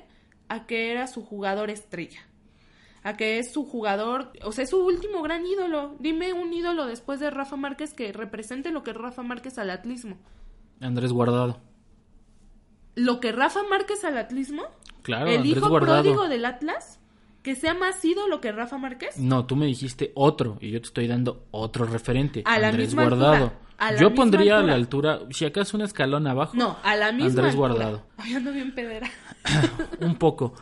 [0.48, 2.20] a que era su jugador estrella.
[3.02, 5.96] A que es su jugador, o sea, es su último gran ídolo.
[5.98, 9.70] Dime un ídolo después de Rafa Márquez que represente lo que es Rafa Márquez al
[9.70, 10.18] atlismo.
[10.80, 11.60] Andrés Guardado
[12.94, 14.62] lo que Rafa Márquez al atlismo,
[15.02, 16.02] Claro, el Andrés hijo Guardado.
[16.02, 16.98] pródigo del Atlas,
[17.42, 19.18] que sea más ídolo que Rafa Márquez.
[19.18, 22.42] No, tú me dijiste otro y yo te estoy dando otro referente.
[22.46, 23.32] A la Andrés misma Guardado.
[23.34, 26.56] altura, a la yo misma pondría a la altura, si acaso un escalón abajo.
[26.56, 27.68] No, a la misma Andrés altura.
[27.74, 28.02] Guardado.
[28.16, 29.10] Ay, ando bien pedera.
[30.00, 30.54] Un poco.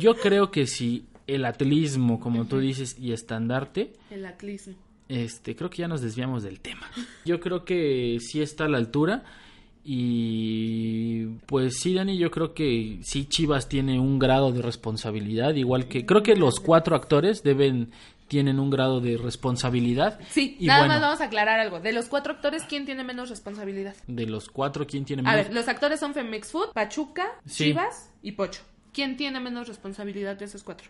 [0.00, 4.74] Yo creo que si el atletismo, como tú dices, y estandarte, El atlismo.
[5.08, 6.90] este, creo que ya nos desviamos del tema.
[7.26, 9.22] Yo creo que sí está a la altura.
[9.84, 15.88] Y pues sí, Dani, yo creo que sí Chivas tiene un grado de responsabilidad, igual
[15.88, 17.90] que creo que los cuatro actores deben
[18.28, 20.18] tienen un grado de responsabilidad.
[20.30, 20.94] Sí, Y nada bueno.
[20.94, 21.80] más vamos a aclarar algo.
[21.80, 23.94] De los cuatro actores, ¿quién tiene menos responsabilidad?
[24.06, 25.46] De los cuatro, ¿quién tiene A menos?
[25.48, 27.64] ver, los actores son Femex Food, Pachuca, Sí.
[27.66, 28.62] Chivas y Pocho.
[28.94, 30.88] ¿Quién tiene menos responsabilidad de esos cuatro?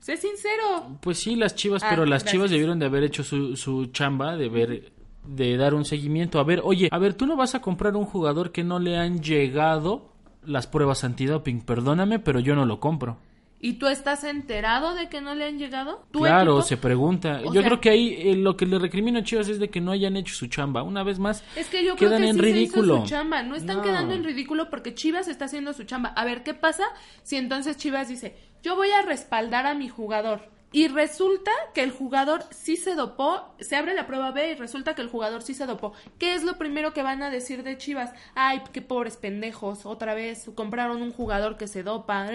[0.00, 0.98] Sé sincero.
[1.02, 2.32] Pues sí, las Chivas, Ah, pero las gracias.
[2.32, 4.92] Chivas debieron de haber hecho su, su chamba, de ver
[5.26, 6.38] de dar un seguimiento.
[6.38, 8.96] A ver, oye, a ver, tú no vas a comprar un jugador que no le
[8.96, 10.12] han llegado
[10.44, 13.18] las pruebas antidoping, perdóname, pero yo no lo compro.
[13.58, 16.04] ¿Y tú estás enterado de que no le han llegado?
[16.10, 16.62] ¿Tu Claro, equipo?
[16.68, 17.40] se pregunta.
[17.42, 19.70] O yo sea- creo que ahí eh, lo que le recrimino a Chivas es de
[19.70, 20.82] que no hayan hecho su chamba.
[20.82, 22.82] Una vez más, Es que yo creo quedan que en sí ridículo.
[22.82, 23.42] se hizo su chamba.
[23.42, 23.82] No están No.
[23.82, 26.10] quedando en ridículo porque Chivas está haciendo su chamba.
[26.10, 26.84] A ver, ¿qué pasa
[27.22, 30.42] si entonces Chivas dice, yo voy a respaldar a mi jugador?
[30.72, 34.94] Y resulta que el jugador sí se dopó, se abre la prueba B y resulta
[34.94, 35.92] que el jugador sí se dopó.
[36.18, 38.10] ¿Qué es lo primero que van a decir de Chivas?
[38.34, 42.26] Ay, qué pobres pendejos, otra vez compraron un jugador que se dopa.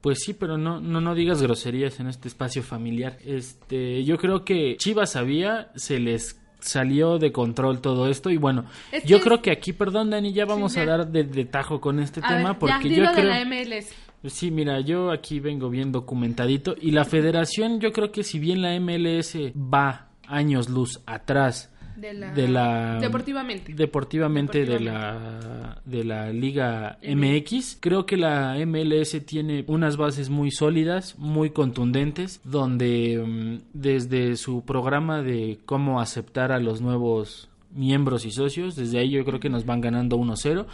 [0.00, 3.18] Pues sí, pero no, no, no digas groserías en este espacio familiar.
[3.24, 8.64] Este, yo creo que Chivas sabía, se les salió de control todo esto y bueno,
[8.90, 11.44] Es yo que- creo que aquí, perdón Dani, ya vamos Sí, a dar de, de
[11.44, 13.92] tajo con este A tema ver, porque ya, yo de creo la MLS.
[14.28, 18.62] Sí, mira, yo aquí vengo bien documentadito y la federación yo creo que si bien
[18.62, 23.72] la MLS va años luz atrás De la- de la Deportivamente.
[23.72, 25.46] deportivamente de Deportivamente.
[25.46, 31.50] la de la Liga MX creo que la MLS tiene unas bases muy sólidas muy
[31.50, 38.76] contundentes donde mm, desde su programa de cómo aceptar a los nuevos miembros y socios
[38.76, 40.66] desde ahí yo creo que nos van ganando 1-0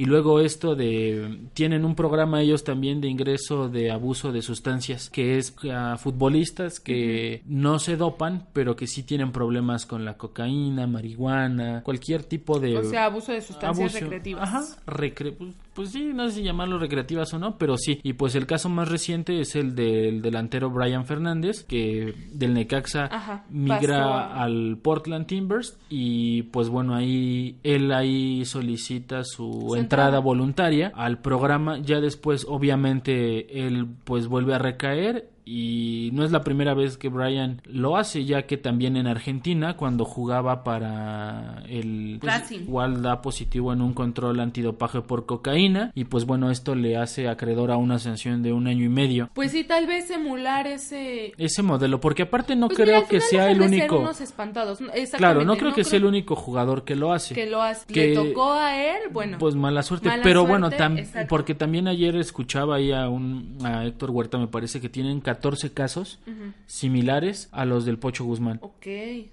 [0.00, 5.10] y luego esto de tienen un programa ellos también de ingreso de abuso de sustancias
[5.10, 10.16] que es a futbolistas que no se dopan pero que sí tienen problemas con la
[10.16, 14.00] cocaína marihuana cualquier tipo de O sea, abuso de sustancias abuso.
[14.00, 14.42] recreativas.
[14.42, 15.36] Ajá, recre-
[15.80, 18.00] pues, sí, no sé si llamarlo recreativas o no, pero sí.
[18.02, 23.06] Y pues el caso más reciente es el del delantero Brian Fernández, que del Necaxa
[23.06, 30.18] Ajá, migra pasó al Portland Timbers y pues bueno, ahí él ahí solicita su, entrada.
[30.18, 31.78] voluntaria al programa.
[31.78, 37.08] Ya después, obviamente, él pues vuelve a recaer y no es la primera vez que
[37.08, 43.20] Brian lo hace, ya que también en Argentina, cuando jugaba para el pues, igual da
[43.20, 47.76] positivo en un control antidopaje por cocaína y pues bueno, esto le hace acreedor a
[47.76, 49.28] una sanción de un año y medio.
[49.34, 51.32] Pues sí, tal vez emular ese...
[51.36, 53.98] Ese modelo, porque aparte no Pues creo mira, que sea el único.
[53.98, 54.78] unos espantados.
[55.16, 57.34] Claro, no creo que sea el único jugador que lo hace.
[57.34, 57.86] que lo hace.
[57.92, 59.38] que- Le tocó a él, bueno.
[59.40, 63.58] Pues mala suerte, Mala pero suerte, bueno, tam- porque también ayer escuchaba ahí a un
[63.64, 65.39] a Héctor Huerta, me parece que tienen 14
[65.74, 66.18] casos
[66.66, 68.58] similares a los del Pocho Guzmán.
[68.62, 68.86] Ok.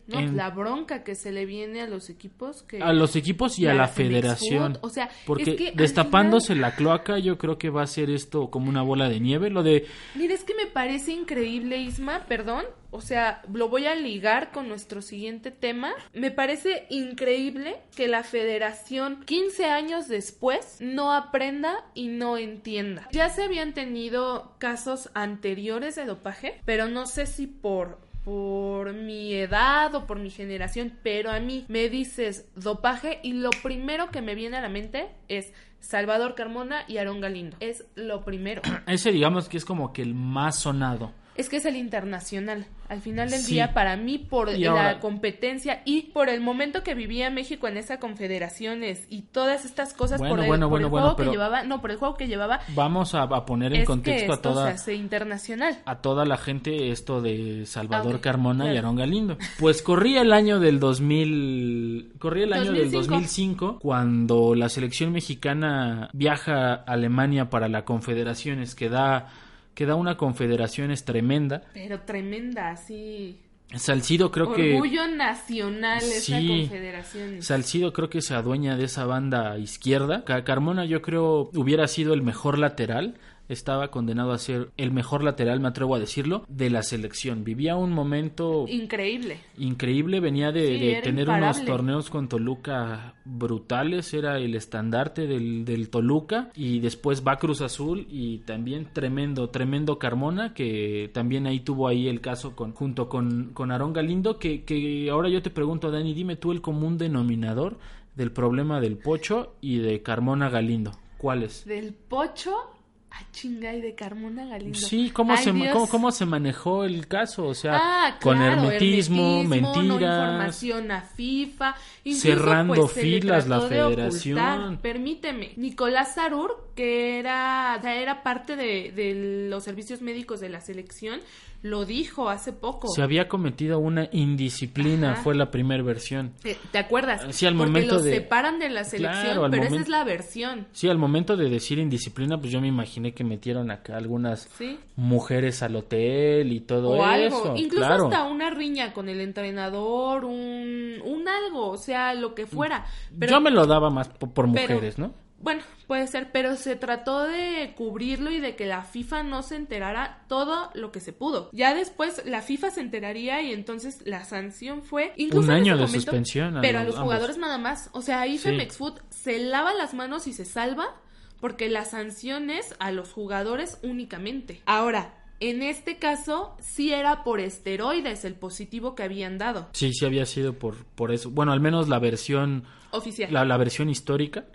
[0.07, 2.81] No, En- la bronca que se le viene a los equipos que...
[2.81, 4.73] A los equipos y, y a a la federación.
[4.75, 8.09] Food, o sea, porque es que destapándose la cloaca, yo creo que va a ser
[8.09, 9.49] esto como una bola de nieve.
[9.49, 12.63] Lo de Mira, es que me parece increíble, Isma, perdón.
[12.91, 15.93] O sea, lo voy a ligar con nuestro siguiente tema.
[16.13, 23.08] Me parece increíble que la federación, 15 años después, no aprenda y no entienda.
[23.12, 29.36] Ya se habían tenido casos anteriores de dopaje, pero no sé si por por mi
[29.36, 34.21] edad o por mi generación, pero a mí me dices dopaje y lo primero que
[34.21, 37.56] me viene a la mente es Salvador Carmona y Aarón Galindo.
[37.62, 38.62] Es lo primero.
[38.88, 41.13] ese, digamos que es como que el más sonado.
[41.38, 42.65] Es que es el internacional.
[42.89, 43.54] Al final del Sí.
[43.56, 47.67] día, para mí, por Y la ahora- competencia y por el momento que vivía México
[47.67, 51.04] en esa confederaciones y todas estas cosas Bueno, por el, bueno, por bueno, el bueno,
[51.06, 53.86] juego pero- que llevaba, no, por el juego que llevaba, Vamos a, a poner en
[53.86, 55.78] contexto a toda internacional.
[55.86, 58.78] a toda la gente esto de Salvador Carmona y.
[58.78, 59.38] Aarón Galindo.
[59.60, 63.06] Pues corría el año del 2000, corría el año del 2005.
[63.15, 69.28] 2005 cuando la selección mexicana viaja a Alemania para la Confederaciones que da
[69.77, 71.61] que da una confederaciones tremenda.
[71.75, 73.39] Pero tremenda, así.
[73.75, 76.47] Salcido creo que Orgullo nacional esa Sí.
[76.47, 77.41] confederación.
[77.43, 80.23] Salcido creo que se adueña de esa banda izquierda.
[80.23, 85.23] Ca- Carmona yo creo hubiera sido el mejor lateral estaba condenado a ser el mejor
[85.23, 87.43] lateral, me atrevo a decirlo, de la selección.
[87.43, 89.39] Vivía un momento increíble.
[89.57, 96.49] Increíble, venía de, tener unos torneos con Toluca brutales, era el estandarte del, del, Toluca
[96.55, 102.07] y después va Cruz Azul y también tremendo, tremendo Carmona que también ahí tuvo ahí
[102.07, 106.13] el caso con, junto con, con Aarón Galindo que, que ahora yo te pregunto Dani,
[106.13, 107.77] dime tú el común denominador
[108.15, 110.91] del problema del Pocho y de Carmona Galindo.
[111.17, 111.65] ¿Cuál es?
[111.65, 112.76] Del Pocho
[113.19, 114.77] Ah, chinga, y de Carmona Galindo.
[114.77, 115.51] Sí, ¿cómo, se,
[115.89, 117.47] cómo, se manejó el caso?
[117.47, 119.84] O sea, ah, con hermetismo, mentiras.
[119.84, 121.75] No información a FIFA.
[122.13, 124.77] cerrando pues, filas la federación.
[124.77, 125.53] Permíteme.
[125.56, 131.19] Nicolás Sarur, que era, era parte de, de los servicios médicos de la selección,
[131.61, 132.87] lo dijo hace poco.
[132.89, 136.33] Se había cometido una indisciplina, fue la primera versión.
[136.41, 137.25] ¿Te, acuerdas?
[137.35, 138.13] Sí, al Porque momento los de...
[138.15, 140.67] separan de la selección, pero esa es la versión.
[140.71, 144.49] Sí, al momento de decir indisciplina, pues yo me imaginé que metieron acá algunas
[144.95, 147.37] mujeres al hotel y todo o eso.
[147.37, 147.55] Algo.
[147.57, 152.85] Incluso hasta una riña con el entrenador, un, un algo, o sea, lo que fuera.
[153.17, 153.31] Pero...
[153.31, 155.13] Yo me lo daba más por, mujeres, ¿no?
[155.39, 159.56] Bueno, puede ser, pero se trató de cubrirlo y de que la FIFA no se
[159.56, 161.50] enterara todo lo que se pudo.
[161.54, 165.88] Ya después la FIFA se enteraría y entonces la sanción fue incluso un año de
[165.88, 167.89] suspensión, pero a los jugadores nada más.
[167.93, 170.95] O sea, ahí Femex Food se lava las manos y se salva
[171.39, 174.62] porque la sanción es a los jugadores únicamente.
[174.65, 179.69] Ahora, en este caso, sí era por esteroides el positivo que habían dado.
[179.73, 181.30] Sí, sí había sido por, por eso.
[181.30, 183.32] Bueno, al menos la versión oficial.
[183.32, 184.45] La, versión histórica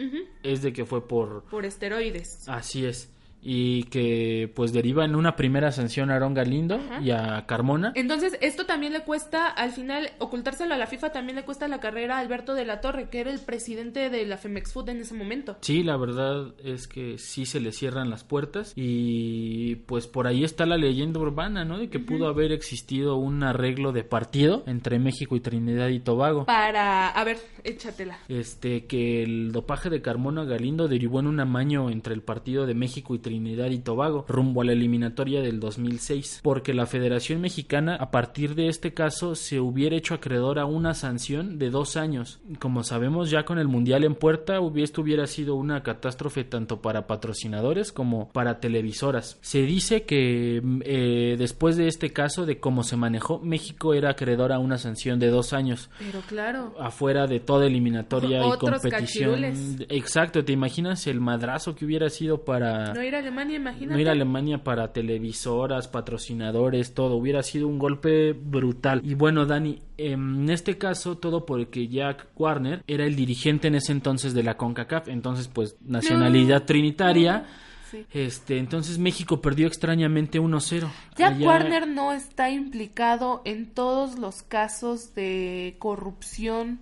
[0.43, 1.45] es de que fue por...
[1.45, 2.49] Por esteroides.
[2.49, 3.11] Así es
[3.45, 7.93] y que pues deriva en una primera sanción a Aaron Galindo y a Carmona.
[7.97, 11.81] Entonces, esto también le cuesta, al final, ocultárselo a la FIFA también le cuesta la
[11.81, 15.01] carrera a Alberto de la Torre, que era el presidente de la Femex Food en
[15.01, 15.57] ese momento.
[15.61, 20.45] Sí, la verdad es que sí se le cierran las puertas y pues por ahí
[20.45, 21.79] está la leyenda urbana, ¿no?
[21.79, 26.47] De que pudo haber existido un arreglo de partido entre México y Trinidad y Tobago.
[26.47, 28.19] Para, a ver, échatela.
[28.29, 32.75] Este, que el dopaje de Carmona Galindo derivó en un amaño entre el partido de
[32.75, 37.41] México y Trinidad Trinidad y Tobago rumbo a la eliminatoria del 2006, porque la Federación
[37.41, 41.97] Mexicana a partir de este caso se hubiera hecho acreedor a una sanción de dos
[41.97, 42.41] años.
[42.59, 47.07] Como sabemos ya con el Mundial en puerta, esto hubiera sido una catástrofe tanto para
[47.07, 49.39] patrocinadores como para televisoras.
[49.41, 54.53] Se dice que eh, después de este caso de cómo se manejó, México era acreedor
[54.53, 55.89] a una sanción de dos años.
[55.99, 56.75] Pero claro.
[56.79, 59.43] Afuera de toda eliminatoria y competición.
[59.89, 62.93] Exacto, ¿te imaginas el madrazo que hubiera sido para...
[62.93, 63.95] No Alemania, imagínate.
[63.95, 67.17] No ir a Alemania para televisoras, patrocinadores, todo.
[67.17, 69.01] Hubiera sido un golpe brutal.
[69.05, 73.93] Y bueno, Dani, en este caso, todo porque Jack Warner era el dirigente en ese
[73.93, 75.09] entonces de la CONCACAF.
[75.09, 77.47] Entonces, pues, nacionalidad trinitaria.
[78.13, 80.89] Este, entonces México perdió extrañamente 1-0.
[81.17, 86.81] Jack Warner no está implicado en todos los casos de corrupción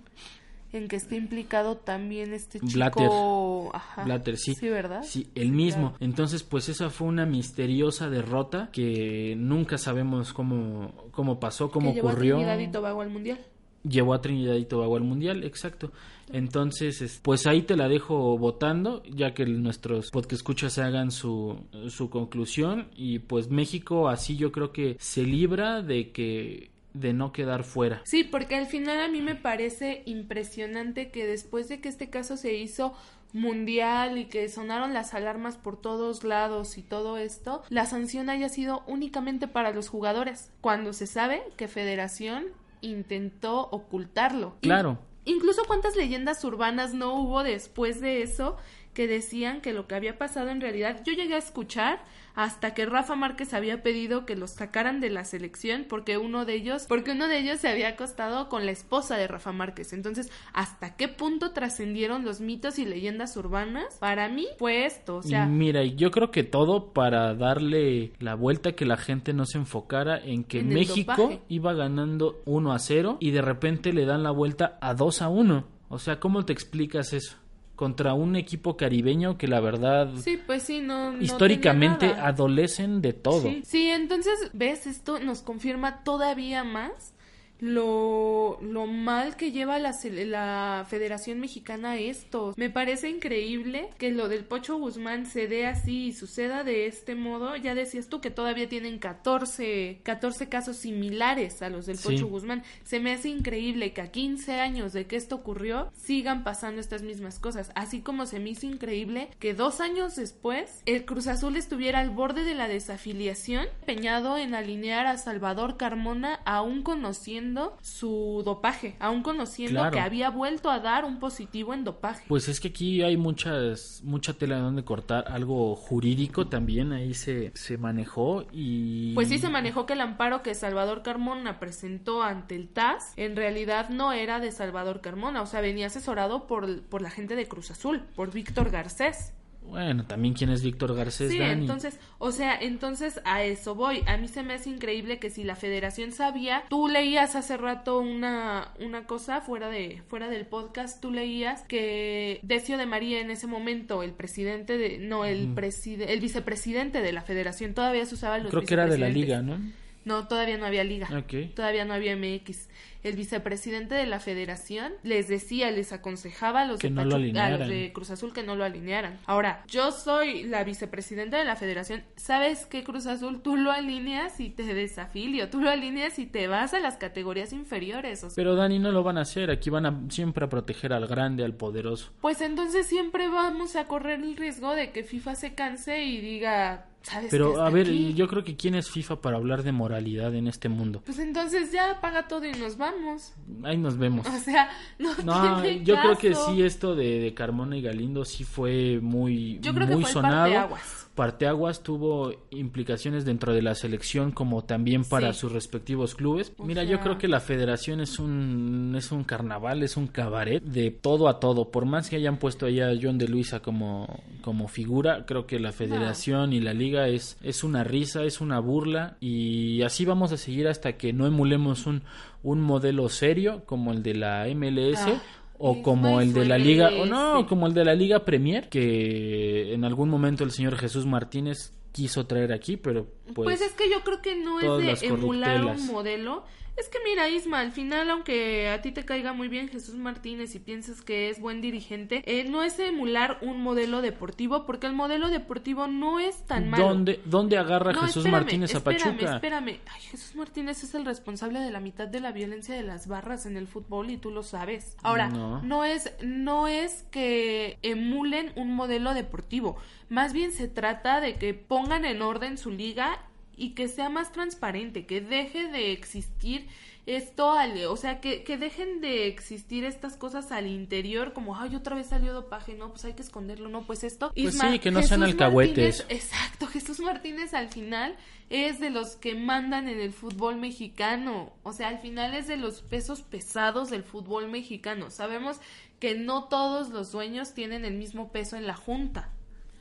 [0.73, 3.71] en que esté implicado también este chico
[4.05, 4.55] Blatter, sí.
[4.55, 5.03] Sí, ¿verdad?
[5.03, 5.93] Sí, el mismo.
[5.99, 12.37] Entonces, pues esa fue una misteriosa derrota que nunca sabemos cómo, cómo pasó, cómo ocurrió.
[12.37, 13.39] Llevó a Trinidad y Tobago al Mundial.
[13.83, 15.91] Llevó a Trinidad y Tobago al Mundial, exacto.
[16.31, 22.87] Entonces, pues ahí te la dejo votando, ya que nuestros escuchas hagan su, su conclusión.
[22.95, 28.01] Y pues México así yo creo que se libra de que de no quedar fuera.
[28.03, 32.37] Sí, porque al final a mí me parece impresionante que después de que este caso
[32.37, 32.93] se hizo
[33.33, 38.49] mundial y que sonaron las alarmas por todos lados y todo esto, la sanción haya
[38.49, 42.45] sido únicamente para los jugadores, cuando se sabe que Federación
[42.81, 44.55] intentó ocultarlo.
[44.61, 44.99] Claro.
[45.23, 48.57] incluso cuántas leyendas urbanas no hubo después de eso
[48.93, 52.03] que decían que lo que había pasado en realidad, yo llegué a escuchar
[52.35, 56.55] hasta que Rafa Márquez había pedido que los sacaran de la selección porque uno de
[56.55, 59.93] ellos, porque uno de ellos se había acostado con la esposa de Rafa Márquez.
[59.93, 63.97] Entonces, ¿hasta qué punto trascendieron los mitos y leyendas urbanas?
[63.99, 68.73] Para mí fue esto, o sea, mira, yo creo que todo para darle la vuelta
[68.73, 73.31] que la gente no se enfocara en que México iba ganando 1 a 0 y
[73.31, 75.65] de repente le dan la vuelta a 2 a 1.
[75.89, 77.40] O sea, ¿cómo te explicas eso?
[77.81, 83.41] Contra un equipo caribeño que la verdad sí pues sí no, históricamente adolecen de todo.
[83.41, 87.15] Sí, sí entonces ves esto nos confirma todavía más
[87.61, 89.95] lo, lo mal que lleva la,
[90.25, 92.53] la Federación Mexicana esto.
[92.57, 97.15] Me parece increíble que lo del Pocho Guzmán se dé así y suceda de este
[97.15, 97.55] modo.
[97.55, 102.63] Ya decías tú que todavía tienen 14, 14 casos similares a los del Pocho Guzmán.
[102.83, 107.03] Se me hace increíble que a 15 años de que esto ocurrió sigan pasando estas
[107.03, 107.71] mismas cosas.
[107.75, 112.09] Así como se me hizo increíble que dos años después el Cruz Azul estuviera al
[112.09, 117.50] borde de la desafiliación, empeñado en alinear a Salvador Carmona aún conociendo
[117.81, 122.25] su dopaje, aún conociendo que había vuelto a dar un positivo en dopaje.
[122.27, 127.13] Pues es que aquí hay muchas, mucha tela de donde cortar, algo jurídico también ahí
[127.13, 129.13] se, se manejó y...
[129.13, 133.35] Pues sí se manejó que el amparo que Salvador Carmona presentó ante el TAS en
[133.35, 137.47] realidad no era de Salvador Carmona, o sea, venía asesorado por, por la gente de
[137.47, 139.33] Cruz Azul, por Víctor Garcés.
[139.71, 141.31] Bueno, también quién es Víctor Garcés.
[141.31, 144.03] Sí, entonces, o sea, entonces a eso voy.
[144.05, 147.99] A mí se me hace increíble que si la Federación sabía, tú leías hace rato
[147.99, 153.31] una, una cosa fuera de fuera del podcast, tú leías que Decio de María en
[153.31, 158.39] ese momento, el presidente de, no, el el vicepresidente de la Federación todavía se usaba
[158.39, 159.57] los Creo que era de la liga, ¿no?
[160.03, 161.07] No, todavía no había liga.
[161.55, 162.67] Todavía no había MX
[163.03, 168.33] el vicepresidente de la federación les decía, les aconsejaba a los, de, de Cruz Azul
[168.33, 169.19] que no lo alinearan.
[169.25, 172.03] Ahora, yo soy la vicepresidenta de la federación.
[172.15, 173.41] ¿Sabes qué, Cruz Azul?
[173.41, 175.49] Tú lo alineas y te desafilio.
[175.49, 178.25] Tú lo alineas y te vas a las categorías inferiores.
[178.35, 179.49] Pero Dani, no lo van a hacer.
[179.49, 182.11] Aquí van a siempre a proteger al grande, al poderoso.
[182.21, 186.87] Pues entonces siempre vamos a correr el riesgo de que FIFA se canse y diga,
[187.29, 190.69] pero a ver, yo creo que quién es FIFA para hablar de moralidad en este
[190.69, 191.01] mundo.
[191.05, 193.33] Pues entonces ya paga todo y nos vamos.
[193.63, 194.27] Ahí nos vemos.
[194.27, 199.59] O sea, no, yo creo que sí esto de, Carmona y Galindo sí fue muy
[199.61, 200.77] yo creo muy que fue sonado.
[201.15, 206.53] Parteaguas tuvo implicaciones dentro de la selección como también para sus respectivos clubes.
[206.57, 210.89] Mira, yo creo que la federación es un es un carnaval, es un cabaret de
[210.89, 211.69] todo a todo.
[211.69, 215.59] Por más que hayan puesto allá a John de Luisa como, como figura, creo que
[215.59, 220.31] la federación y la liga es, es una risa, es una burla y así vamos
[220.31, 222.03] a seguir hasta que no emulemos un,
[222.43, 224.99] un modelo serio como el de la MLS.
[224.99, 225.21] Ah
[225.61, 229.73] o como el de la liga o no como el de la liga Premier que
[229.73, 233.89] en algún momento el señor Jesús Martínez quiso traer aquí pero pues pues es que
[233.89, 236.43] yo creo que no es de emular un modelo
[236.77, 240.55] es que mira, Isma, al final, aunque a ti te caiga muy bien Jesús Martínez
[240.55, 244.93] y piensas que es buen dirigente, eh, no es emular un modelo deportivo, porque el
[244.93, 246.87] modelo deportivo no es tan malo.
[246.87, 249.09] ¿Dónde, dónde agarra Jesús Martínez a Pachuca?
[249.09, 249.79] Espérame, espérame.
[249.93, 253.45] Ay, Jesús Martínez es el responsable de la mitad de la violencia de las barras
[253.45, 254.95] en el fútbol y tú lo sabes.
[255.03, 259.77] Ahora, no, no es, no es que emulen un modelo deportivo.
[260.09, 263.19] Más bien se trata de que pongan en orden su liga
[263.61, 266.67] y que sea más transparente, que deje de existir
[267.05, 271.75] esto al, o sea, que, que dejen de existir estas cosas al interior, como, ay,
[271.75, 274.31] otra vez salió dopaje, no, pues hay que esconderlo, no, pues esto.
[274.33, 276.07] Pues sí, que no sean alcahuetes.
[276.09, 278.15] Exacto, Jesús Martínez al final
[278.49, 282.57] es de los que mandan en el fútbol mexicano, o sea, al final es de
[282.57, 285.11] los pesos pesados del fútbol mexicano.
[285.11, 285.59] Sabemos
[285.99, 289.29] que no todos los dueños tienen el mismo peso en la junta.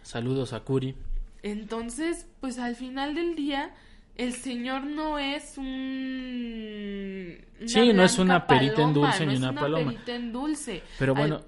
[0.03, 0.95] Saludos a Curi.
[1.43, 3.74] Entonces, pues al final del día,
[4.16, 7.38] el Señor no es un...
[7.66, 9.93] Sí, no es una perita en dulce ni una, paloma.
[9.93, 10.82] perita en dulce.
[10.99, 11.43] Pero bueno...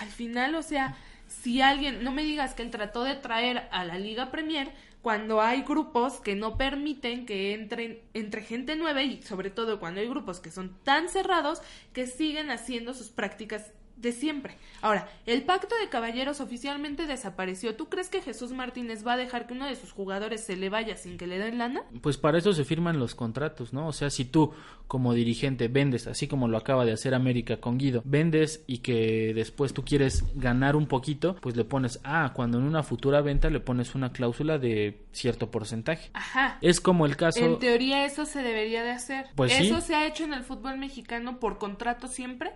[0.00, 2.02] Al, final, o sea, si alguien...
[2.02, 4.72] No me digas que él trató de traer a la Liga Premier
[5.04, 10.00] cuando hay grupos que no permiten que entren entre gente nueva y sobre todo cuando
[10.00, 11.60] hay grupos que son tan cerrados
[11.92, 14.56] que siguen haciendo sus prácticas de siempre.
[14.82, 17.74] Ahora, el pacto de caballeros oficialmente desapareció.
[17.76, 20.68] ¿Tú crees que Jesús Martínez va a dejar que uno de sus jugadores se le
[20.68, 21.82] vaya sin que le den lana?
[22.02, 23.88] Pues para eso se firman los contratos, ¿no?
[23.88, 24.52] O sea, si tú
[24.86, 29.32] como dirigente vendes, así como lo acaba de hacer América con Guido, vendes y que
[29.34, 33.48] después tú quieres ganar un poquito, pues le pones, ah, cuando en una futura venta
[33.48, 36.10] le pones una cláusula de cierto porcentaje.
[36.12, 36.58] Ajá.
[36.60, 37.40] Es como el caso...
[37.40, 39.26] En teoría eso se debería de hacer.
[39.34, 42.52] Pues ¿Eso se ha hecho en el fútbol mexicano por contrato siempre?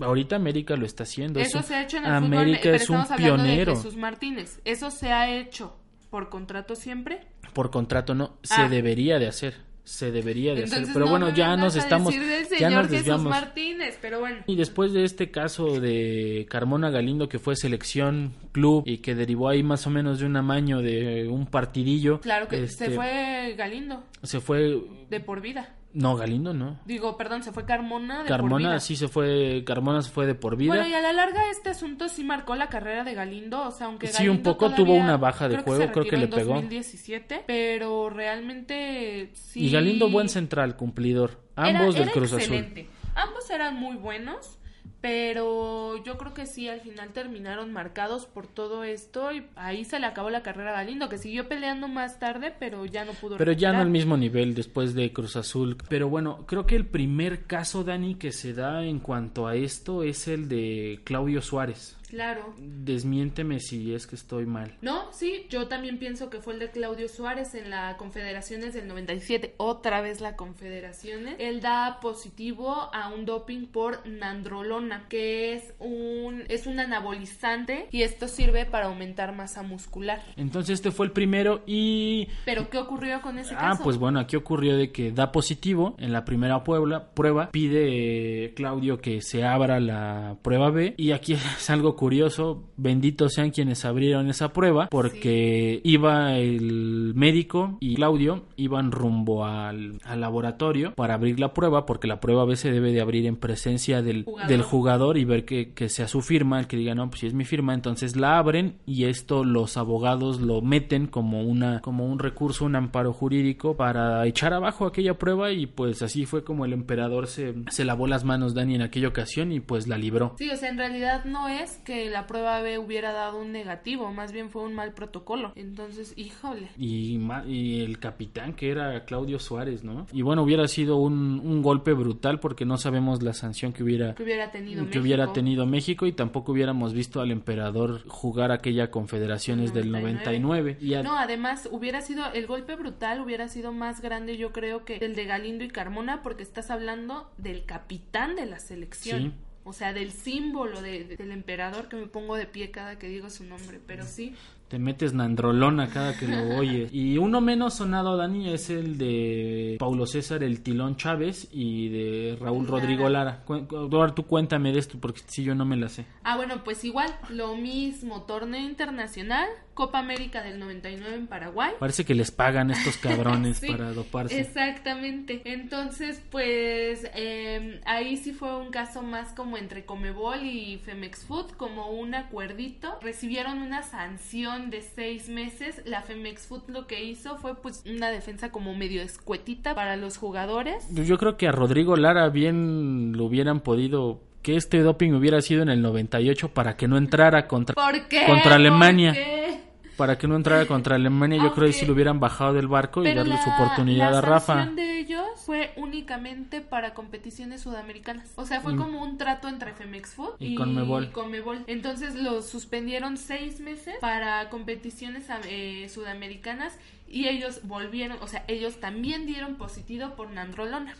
[0.00, 1.40] Ahorita América lo está haciendo.
[1.40, 3.72] Eso se ha hecho en el América fútbol, es un pionero.
[3.72, 4.60] De Jesús Martínez.
[4.64, 5.76] ¿Eso se ha hecho
[6.10, 7.20] por contrato siempre?
[7.54, 8.68] Por contrato no, se ah.
[8.68, 9.68] debería de hacer.
[9.84, 10.84] Se debería de hacer.
[10.92, 12.14] Pero bueno, ya nos estamos.
[12.60, 14.44] Ya nos Jesús Martínez, pero bueno.
[14.46, 19.48] Y después de este caso de Carmona Galindo, que fue selección, club, y que derivó
[19.48, 22.20] ahí más o menos de un amaño de un partidillo.
[22.20, 24.04] Claro que se este, fue Galindo.
[24.22, 24.78] Se fue.
[25.08, 26.78] De por vida No, Galindo no.
[26.84, 28.80] Digo, perdón, se fue Carmona de Carmona por vida.
[28.80, 30.74] sí se fue, Carmona se fue de por vida.
[30.74, 33.86] Bueno, y a la larga este asunto sí marcó la carrera de Galindo, o sea,
[33.88, 36.16] aunque Sí, un Galindo poco todavía- tuvo una baja de creo juego, se creo que
[36.16, 36.52] le en pegó.
[36.54, 39.64] 2017, pero realmente sí.
[39.66, 41.40] Y Galindo buen central, cumplidor.
[41.56, 42.40] Era- Ambos del era Cruz Azul.
[42.40, 42.88] excelente.
[43.14, 44.57] Ambos eran muy buenos,
[45.00, 50.00] pero yo creo que sí, al final terminaron marcados por todo esto y ahí se
[50.00, 53.36] le acabó la carrera a Galindo, que siguió peleando más tarde, pero ya no pudo
[53.36, 55.76] Pero ya no al mismo nivel después de Cruz Azul.
[55.88, 60.02] Pero bueno, creo que el primer caso, Dani, que se da en cuanto a esto
[60.02, 61.97] es el de Claudio Suárez.
[62.08, 62.54] Claro.
[62.58, 64.74] Desmiénteme si es que estoy mal.
[64.80, 68.88] No, sí, yo también pienso que fue el de Claudio Suárez en la Confederaciones del
[68.88, 71.36] 97, otra vez la Confederaciones.
[71.38, 78.02] Él da positivo a un doping por nandrolona, que es un es un anabolizante y
[78.02, 80.22] esto sirve para aumentar masa muscular.
[80.36, 82.28] Entonces este fue el primero y...
[82.44, 83.82] Pero ¿qué ocurrió con ese Ah, caso?
[83.84, 88.54] pues bueno, aquí ocurrió de que da positivo en la primera puebla, prueba, pide eh,
[88.54, 93.84] Claudio que se abra la prueba B y aquí es algo curioso, benditos sean quienes
[93.84, 101.14] abrieron esa prueba porque iba el médico y Claudio iban rumbo al, al laboratorio para
[101.14, 104.48] abrir la prueba porque la prueba B se debe de abrir en presencia del Jugador.
[104.48, 107.26] del jugador y ver que, que sea su firma, el que diga no, pues si
[107.26, 112.06] es mi firma, entonces la abren y esto los abogados lo meten como una como
[112.06, 116.64] un recurso, un amparo jurídico para echar abajo aquella prueba y pues así fue como
[116.64, 120.36] el emperador se, se lavó las manos Dani en aquella ocasión y pues la libró.
[120.38, 124.12] Sí, o sea, en realidad no es que la prueba B hubiera dado un negativo,
[124.12, 125.52] más bien fue un mal protocolo.
[125.56, 126.68] Entonces, híjole.
[126.76, 130.06] Y, y el capitán que era Claudio Suárez, ¿no?
[130.12, 134.14] Y bueno, hubiera sido un, un golpe brutal porque no sabemos la sanción que hubiera
[134.14, 135.32] Que hubiera tenido que hubiera México.
[135.32, 141.02] tenido México y tampoco hubiéramos visto al emperador jugar aquella confederaciones del 99 y a-
[141.02, 145.14] No, además hubiera sido el golpe brutal hubiera sido más grande yo creo que el
[145.14, 149.22] de Galindo y Carmona porque estás hablando del capitán de la selección.
[149.22, 149.32] Sí.
[149.68, 153.06] O sea, del símbolo de- de- del emperador que me pongo de pie cada que
[153.08, 154.34] digo su nombre, pero sí.
[154.68, 156.92] Te metes nandrolona cada que lo oyes.
[156.92, 162.38] Y uno menos sonado, Dani, es el de Paulo César El Tilón Chávez y de
[162.40, 162.78] Raúl Lara.
[162.78, 163.44] Rodrigo Lara.
[163.48, 166.04] Eduardo, tú cuéntame de esto porque si yo no me la sé.
[166.22, 171.72] Ah, bueno, pues igual, lo mismo, torneo internacional, Copa América del 99 en Paraguay.
[171.78, 174.38] Parece que les pagan estos cabrones Sí, para doparse.
[174.38, 175.40] Exactamente.
[175.44, 181.52] Entonces, pues eh, ahí sí fue un caso más como entre Comebol y Femex Food,
[181.52, 182.98] como un acuerdito.
[183.00, 185.80] Recibieron una sanción de seis meses.
[185.84, 190.18] La Femex Food lo que hizo fue pues una defensa como medio escuetita para los
[190.18, 190.86] jugadores.
[190.92, 195.62] Yo creo que a Rodrigo Lara bien lo hubieran podido que este doping hubiera sido
[195.62, 198.24] en el 98 para que no entrara contra ¿Por qué?
[198.26, 199.12] Contra Alemania.
[199.12, 199.67] ¿Por qué?
[199.98, 201.42] Para que no entrara contra Alemania.
[201.42, 204.18] Yo creo que si lo hubieran bajado del barco y darle la, su oportunidad la
[204.18, 204.54] a Rafa.
[204.54, 208.32] sanción de ellos fue únicamente para competiciones sudamericanas.
[208.36, 211.04] O sea, fue Y- como un trato entre Femex Food Y y, Conmebol.
[211.04, 211.64] y Conmebol.
[211.66, 216.78] Entonces los suspendieron seis meses para competiciones eh, sudamericanas
[217.08, 220.94] y ellos volvieron, o sea, ellos también dieron positivo por nandrolona.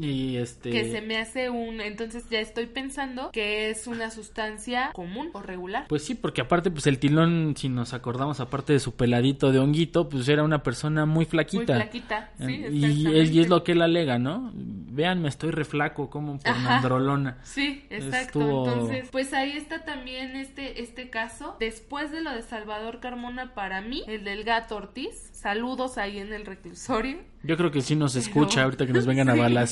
[0.00, 1.80] Y este Que se me hace un...
[1.80, 5.86] Entonces ya estoy pensando que es una sustancia común o regular.
[5.88, 9.58] Pues sí, porque aparte, pues el tilón, si nos acordamos, aparte de su peladito de
[9.58, 11.74] honguito, pues era una persona muy Muy flaquita.
[11.76, 13.48] flaquita, sí, Eh, y, es, y es exactamente.
[13.48, 14.50] lo que él alega, ¿no?
[14.54, 16.74] Vean, me estoy reflaco como por Ajá.
[16.74, 17.38] nandrolona.
[17.42, 18.40] Sí, exacto.
[18.40, 21.56] Estuvo- Entonces, pues ahí está también este, este caso.
[21.58, 25.30] Después de lo de Salvador Carmona, para mí, el del gato Ortiz.
[25.32, 27.18] Saludos ahí en el reclusorio.
[27.42, 29.32] Yo creo que sí nos Pero- escucha ahorita que nos vengan a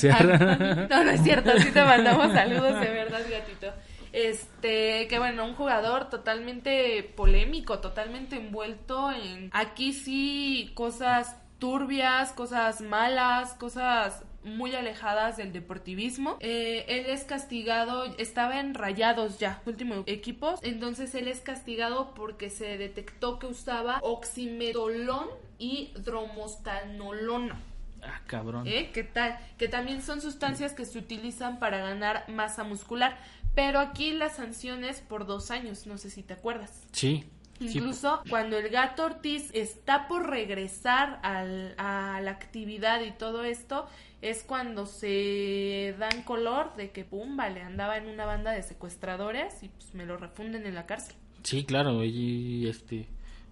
[0.89, 3.67] No, no es cierto, sí te mandamos saludos de verdad, gatito.
[4.13, 12.81] Este, que bueno, un jugador totalmente polémico, totalmente envuelto en aquí sí cosas turbias, cosas
[12.81, 16.37] malas, cosas muy alejadas del deportivismo.
[16.39, 22.49] Eh, él es castigado, estaba en Rayados ya, último equipo, entonces él es castigado porque
[22.49, 25.27] se detectó que usaba oximetolón
[25.57, 27.61] y dromostanolona.
[28.03, 28.67] Ah, cabrón.
[28.67, 28.91] ¿Eh?
[28.93, 29.37] ¿Qué tal?
[29.57, 33.17] Que también son sustancias que se utilizan para ganar masa muscular.
[33.55, 36.81] Pero aquí la sanción es por dos años, no sé si te acuerdas.
[36.93, 37.25] Sí.
[37.59, 43.43] sí, Incluso cuando el gato Ortiz está por regresar al- a la actividad y todo
[43.43, 43.87] esto,
[44.21, 49.63] es cuando se dan color de que, pum, vale, andaba en una banda de secuestradores
[49.63, 51.15] y pues me lo refunden en la cárcel.
[51.43, 53.07] Sí, claro, y este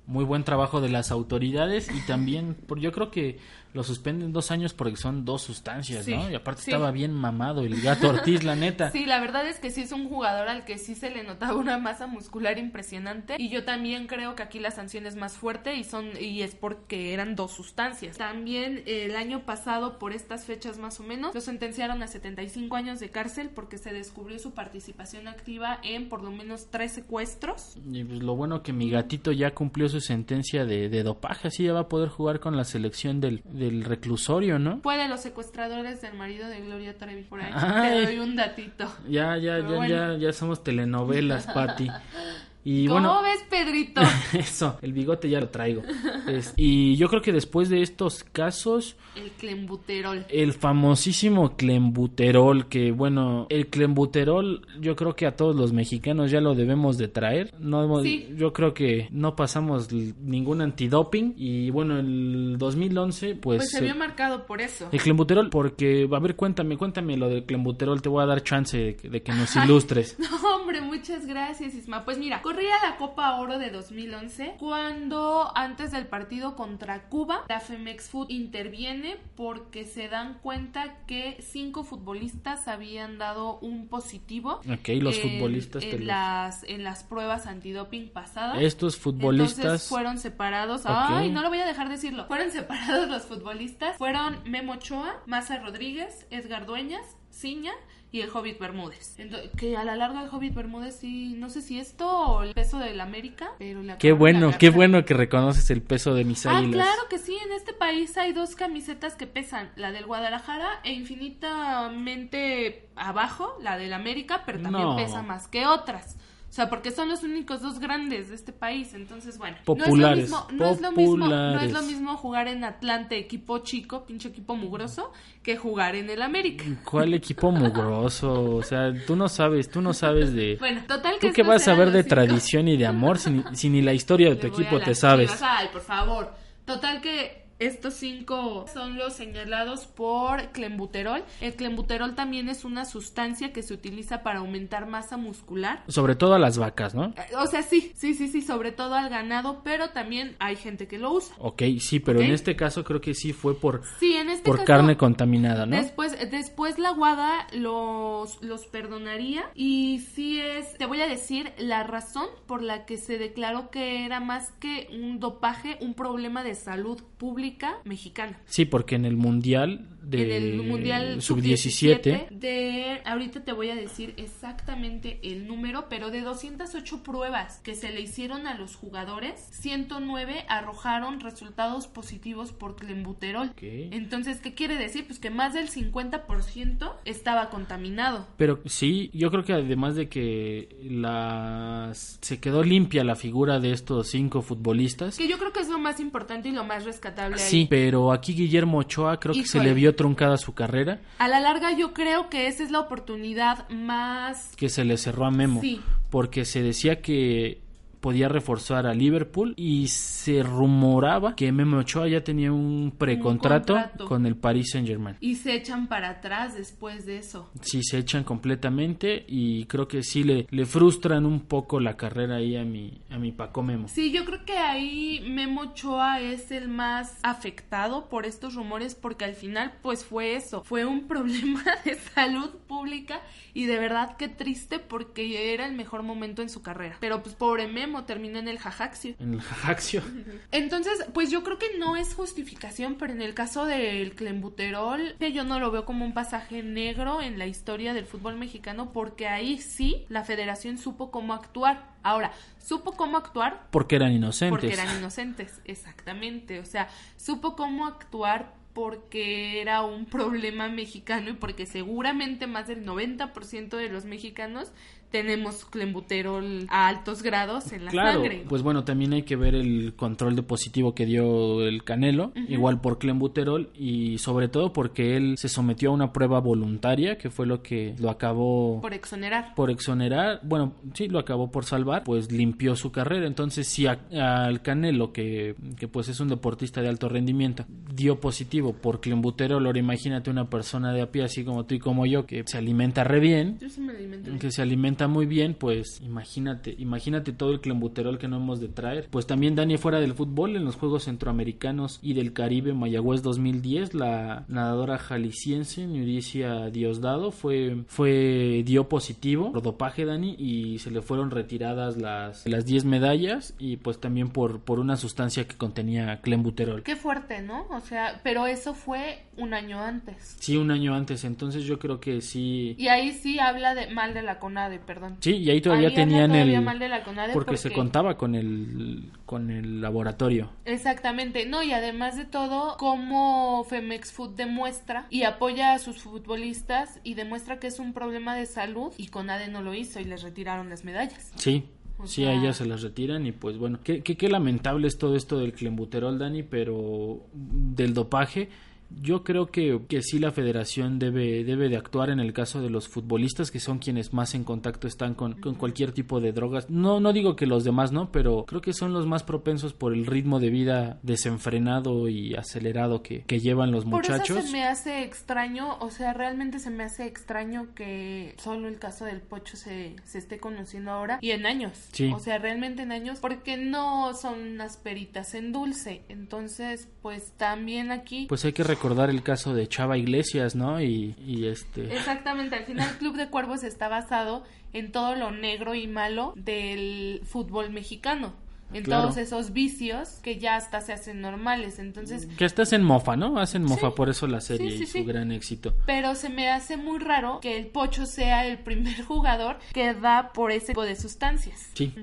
[0.06, 3.38] muy buen trabajo de las autoridades y también, por, yo creo que
[3.74, 6.30] lo suspenden dos años porque son dos sustancias, Sí, ¿no?
[6.30, 6.72] Y aparte sí.
[6.72, 8.92] estaba bien mamado el gato Ortiz, la neta.
[9.00, 11.56] Sí, la verdad es que sí es un jugador al que sí se le notaba
[11.56, 15.76] una masa muscular impresionante y yo también creo que aquí la sanción es más fuerte
[15.76, 18.18] y son y es porque eran dos sustancias.
[18.18, 22.76] También eh, el año pasado por estas fechas más o menos lo sentenciaron a 75
[22.76, 27.78] años de cárcel porque se descubrió su participación activa en por lo menos tres secuestros.
[27.92, 31.64] Y pues lo bueno que mi gatito ya cumplió su sentencia de, de dopaje, así
[31.64, 34.80] ya va a poder jugar con la selección del, del reclusorio, ¿no?
[34.82, 37.52] Fue de los secuestradores del marido de Gloria Trevi por ahí.
[37.54, 38.06] Ay.
[38.06, 38.86] Te doy un datito.
[39.08, 40.14] Ya, ya, Pero ya, bueno.
[40.14, 41.90] ya, ya somos telenovelas, Pati.
[42.64, 44.02] Y ¿Cómo bueno, ves, Pedrito?
[44.34, 45.82] eso, el bigote ya lo traigo.
[46.28, 50.26] Es- y yo creo que después de estos casos, El clembuterol.
[50.30, 56.42] el famosísimo clembuterol, que bueno, el clembuterol yo creo que a todos los mexicanos ya
[56.42, 57.54] lo debemos de traer.
[57.60, 58.28] No, hemos- Sí.
[58.38, 63.58] Yo creo que no pasamos ningún antidoping y bueno, el 2011 pues...
[63.60, 64.90] Pues se eh, vio marcado por eso.
[64.92, 68.78] el clembuterol, porque, a ver, cuéntame, cuéntame lo del clembuterol, te voy a dar chance
[68.78, 70.18] de, que- de que nos ilustres.
[70.30, 72.06] No, hombre, muchas gracias, Isma.
[72.06, 77.60] Pues mira, corría la Copa Oro de 2011 cuando antes del partido contra Cuba, la
[77.60, 84.62] Femex Food interviene porque se dan cuenta que cinco futbolistas habían dado un positivo.
[84.68, 88.58] Ok, los en- futbolistas en las en las pruebas antidoping pasadas.
[88.60, 89.60] Estos futbolistas...
[89.60, 90.82] Entonces fueron separados.
[90.82, 90.92] Ok.
[90.92, 92.26] Ay, no lo voy a dejar decirlo.
[92.26, 93.96] Fueron separados los futbolistas.
[93.98, 97.74] Fueron Memo Ochoa, Maza Rodríguez, Edgar Dueñas, Ciña
[98.12, 99.16] y el Hobbit Bermúdez.
[99.58, 102.80] Que a la larga el Hobbit Bermúdez sí, no sé si esto o el peso
[102.80, 106.46] del América, pero le Qué bueno, la qué bueno que reconoces el peso de mis
[106.46, 106.86] Ah, águilas.
[106.88, 110.94] claro que sí, en este país hay dos camisetas que pesan, la del Guadalajara e
[110.94, 114.96] infinitamente abajo, la del América, pero también No.
[114.96, 116.18] pesa más que otras.
[116.50, 119.56] O sea, porque son los únicos dos grandes de este país, entonces bueno.
[119.66, 122.64] Populares, No es lo mismo, no es lo mismo, no es lo mismo jugar en
[122.64, 126.64] Atlante, equipo chico, pinche equipo mugroso, que jugar en el América.
[126.84, 128.56] ¿Cuál equipo mugroso?
[128.56, 130.56] O sea, tú no sabes, tú no sabes de...
[130.60, 133.20] Bueno, total que ¿Tú qué estos vas a ver de cinco- tradición y de amor
[133.20, 135.28] si, ni- si ni la historia de tu Le equipo te sabes?
[135.32, 135.44] Chivas.
[135.60, 136.34] Ay, por favor.
[136.66, 141.24] Total que estos cinco son los señalados por clembuterol.
[141.42, 145.84] El clembuterol también es una sustancia que se utiliza para aumentar masa muscular.
[145.90, 147.08] Sobre todo a las vacas, ¿no?
[147.08, 150.88] Eh, O sea, sí, sí, sí, sí, sobre todo al ganado, pero también hay gente
[150.88, 151.36] que lo usa.
[151.38, 154.58] Ok, sí, pero en este caso creo que sí fue por, Sí, en este por
[154.58, 155.76] caso, carne contaminada, ¿no?
[155.76, 161.84] Después, después la WADA los, los perdonaría y sí es, te voy a decir la
[161.84, 166.56] razón por la que se declaró que era más que un dopaje, un problema de
[166.56, 167.49] salud pública
[167.86, 168.40] mexicana.
[168.46, 173.70] Sí, porque en el mundial de en el Mundial sub-17 Sub-17 de ahorita te voy
[173.70, 178.76] a decir exactamente el número, pero de 208 pruebas que se le hicieron a los
[178.76, 183.52] jugadores, 109 arrojaron resultados positivos por clenbuterol.
[183.62, 185.06] Entonces, ¿qué quiere decir?
[185.06, 188.28] Pues que más del 50% estaba contaminado.
[188.38, 193.72] Pero sí, yo creo que además de que las se quedó limpia la figura de
[193.72, 195.18] estos cinco futbolistas.
[195.18, 197.50] Que yo creo que es lo más importante y lo más rescatable ahí.
[197.50, 201.42] Sí, pero aquí Guillermo Ochoa creo que se le vio truncada su carrera, A la
[201.42, 205.60] larga yo creo que esa es la oportunidad más que se le cerró a Memo,
[205.60, 205.82] Sí.
[206.10, 207.60] porque se decía que
[208.00, 214.06] podía reforzar a Liverpool y se rumoraba que Memo Ochoa ya tenía un precontrato contrato.
[214.06, 215.18] con el Paris Saint-Germain.
[215.20, 217.50] y se echan para atrás después de eso.
[217.62, 222.36] Sí, se echan completamente y creo que sí le, le frustran un poco la carrera
[222.38, 223.88] ahí a mi, a mi Paco Memo.
[223.88, 229.26] Sí, yo creo que ahí Memo Ochoa es el más afectado por estos rumores porque
[229.26, 233.22] al final pues fue eso, fue un problema de salud pública
[233.54, 236.98] y de verdad qué triste porque era el mejor momento en su carrera.
[237.00, 239.16] Pero pues pobre Memo terminó en el Jajaxio.
[239.20, 240.02] En el Jajaxio.
[240.52, 245.32] Entonces, pues yo creo que no es justificación, pero en el caso del clembuterol, que
[245.32, 249.28] yo no lo veo como un pasaje negro en la historia del fútbol mexicano, porque
[249.28, 251.90] ahí sí la federación supo cómo actuar.
[252.02, 252.32] Ahora,
[252.64, 254.52] supo cómo actuar Porque eran inocentes.
[254.52, 256.60] porque eran inocentes, exactamente.
[256.60, 262.86] O sea, supo cómo actuar porque era un problema mexicano y porque seguramente más del
[262.86, 264.72] 90% de los mexicanos
[265.12, 268.46] tenemos clembuterol a altos grados en la Claro, sangre.
[268.48, 272.80] pues bueno, también hay que ver el control de positivo que dio el Canelo, igual
[272.82, 277.46] por clenbuterol y sobre todo porque él se sometió a una prueba voluntaria que fue
[277.46, 279.56] lo que lo acabó por exonerar.
[279.56, 283.28] por exonerar, bueno, sí, lo acabó por salvar, pues limpió su carrera.
[283.28, 288.20] Entonces, si a- al Canelo, que, que pues es un deportista de alto rendimiento, dio
[288.20, 292.06] positivo por clenbuterol, ahora imagínate una persona de a pie, así como tú y como
[292.06, 294.40] yo, que se alimenta re bien, Yo sí me alimento bien.
[294.40, 298.60] que se alimenta pinta muy bien, pues imagínate, imagínate todo el clembuterol que no hemos
[298.60, 299.08] de traer.
[299.10, 303.94] Pues también Dani fuera del fútbol en los Juegos Centroamericanos y del Caribe Mayagüez 2010,
[303.94, 311.02] la nadadora jalisciense Nuricia Diosdado fue fue dio positivo por dopaje Dani y se le
[311.02, 316.20] fueron retiradas las las 10 medallas y pues también por por una sustancia que contenía
[316.22, 316.84] clembuterol.
[316.84, 317.68] Qué fuerte, ¿no?
[317.70, 320.36] O sea, pero eso fue un año antes.
[320.40, 322.76] Sí, un año antes, entonces yo creo que sí.
[322.78, 325.18] Y ahí sí habla de mal de la CONADE, perdón.
[325.20, 329.12] Sí, y ahí todavía tenían el mal de la CONADE porque, se contaba con el
[329.28, 330.50] con el laboratorio.
[330.66, 331.46] Exactamente.
[331.46, 337.14] No, y además de todo, como Femex Food demuestra y apoya a sus futbolistas y
[337.14, 340.72] demuestra que es un problema de salud y CONADE no lo hizo y les retiraron
[340.72, 341.34] las medallas.
[341.36, 341.66] Sí,
[342.06, 345.16] sí, a ellas se las retiran y pues bueno, qué, qué, qué lamentable es todo
[345.16, 348.50] esto del clembuterol, Dani, pero del dopaje
[348.90, 352.70] yo creo que, que sí la federación debe, debe de actuar en el caso de
[352.70, 356.70] los futbolistas que son quienes más en contacto están con, con, cualquier tipo de drogas.
[356.70, 359.94] No, no digo que los demás no, pero creo que son los más propensos por
[359.94, 364.38] el ritmo de vida desenfrenado y acelerado que, que llevan los muchachos.
[364.38, 368.80] Eso se me hace extraño, o sea, realmente se me hace extraño que solo el
[368.80, 371.74] caso del pocho se, se esté conociendo ahora y en años.
[371.92, 372.12] Sí.
[372.14, 376.04] O sea, realmente en años, porque no son unas peritas en dulce.
[376.10, 378.26] Entonces, pues también aquí.
[378.28, 380.82] Pues hay que recordar el caso de Chava Iglesias, ¿no?
[380.82, 381.14] Y,
[381.46, 381.94] este...
[381.94, 387.22] Exactamente, al final Club de Cuervos está basado en todo lo negro y malo del
[387.26, 388.34] fútbol mexicano
[388.74, 391.80] en todos esos vicios que ya hasta se hacen normales.
[391.80, 392.28] Entonces.
[392.38, 393.40] Que hasta hacen mofa, ¿no?
[393.40, 395.74] Hacen mofa por eso la serie y su gran éxito.
[395.86, 400.32] Pero se me hace muy raro que el Pocho sea el primer jugador que da
[400.34, 401.70] por ese tipo de sustancias.
[401.74, 401.94] Sí.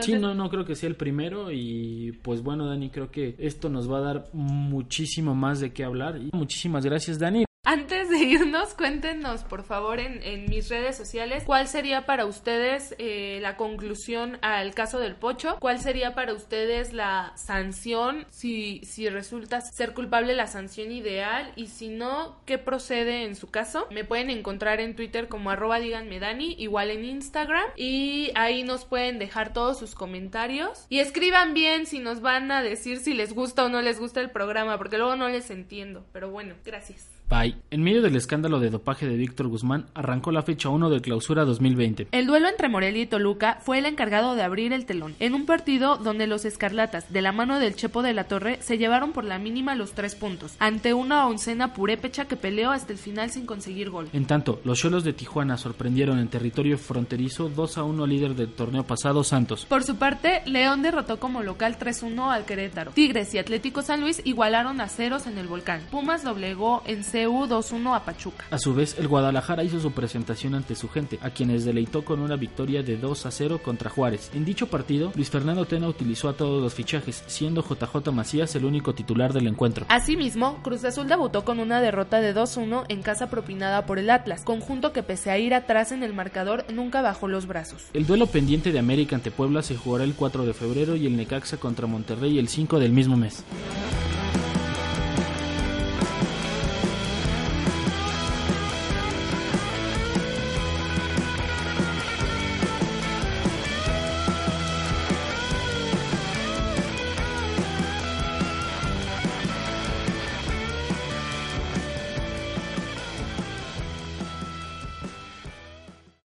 [0.00, 1.50] Sí, no, no creo que sea el primero.
[1.50, 5.84] Y pues bueno, Dani, creo que esto nos va a dar muchísimo más de qué
[5.84, 6.16] hablar.
[6.16, 7.47] Y muchísimas gracias, Dani.
[7.70, 13.40] Antes de irnos, cuéntenos por favor en, mis redes sociales cuál sería para ustedes eh,
[13.42, 19.60] la conclusión al caso del pocho, cuál sería para ustedes la sanción, si, si resulta
[19.60, 23.86] ser culpable la sanción ideal y si no, qué procede en su caso.
[23.90, 28.86] Me pueden encontrar en Twitter como arroba díganme Dani, igual en Instagram y ahí nos
[28.86, 33.34] pueden dejar todos sus comentarios y escriban bien si nos van a decir si les
[33.34, 37.17] gusta o no les gusta el programa porque luego no les entiendo, pero bueno, gracias.
[37.28, 37.56] Bye.
[37.70, 41.44] En medio del escándalo de dopaje de Víctor Guzmán, arrancó la fecha 1 de clausura
[41.44, 42.08] 2020.
[42.10, 45.44] El duelo entre Morelia y Toluca fue el encargado de abrir el telón, en un
[45.44, 49.24] partido donde los escarlatas, de la mano del Chepo de la Torre, se llevaron por
[49.24, 53.44] la mínima los tres puntos, ante una oncena purépecha que peleó hasta el final sin
[53.44, 54.08] conseguir gol.
[54.14, 58.54] En tanto, los Cholos de Tijuana sorprendieron en territorio fronterizo 2 a 1 líder del
[58.54, 59.66] torneo pasado, Santos.
[59.66, 62.92] Por su parte, León derrotó como local 3-1 al Querétaro.
[62.92, 65.82] Tigres y Atlético San Luis igualaron a ceros en el volcán.
[65.90, 68.44] Pumas doblegó en C 2-1 a Pachuca.
[68.50, 72.20] A su vez, el Guadalajara hizo su presentación ante su gente, a quienes deleitó con
[72.20, 74.30] una victoria de 2-0 contra Juárez.
[74.34, 78.64] En dicho partido, Luis Fernando Tena utilizó a todos los fichajes, siendo JJ Macías el
[78.64, 79.86] único titular del encuentro.
[79.88, 84.44] Asimismo, Cruz Azul debutó con una derrota de 2-1 en casa propinada por el Atlas,
[84.44, 87.86] conjunto que pese a ir atrás en el marcador nunca bajó los brazos.
[87.94, 91.16] El duelo pendiente de América ante Puebla se jugará el 4 de febrero y el
[91.16, 93.44] Necaxa contra Monterrey el 5 del mismo mes.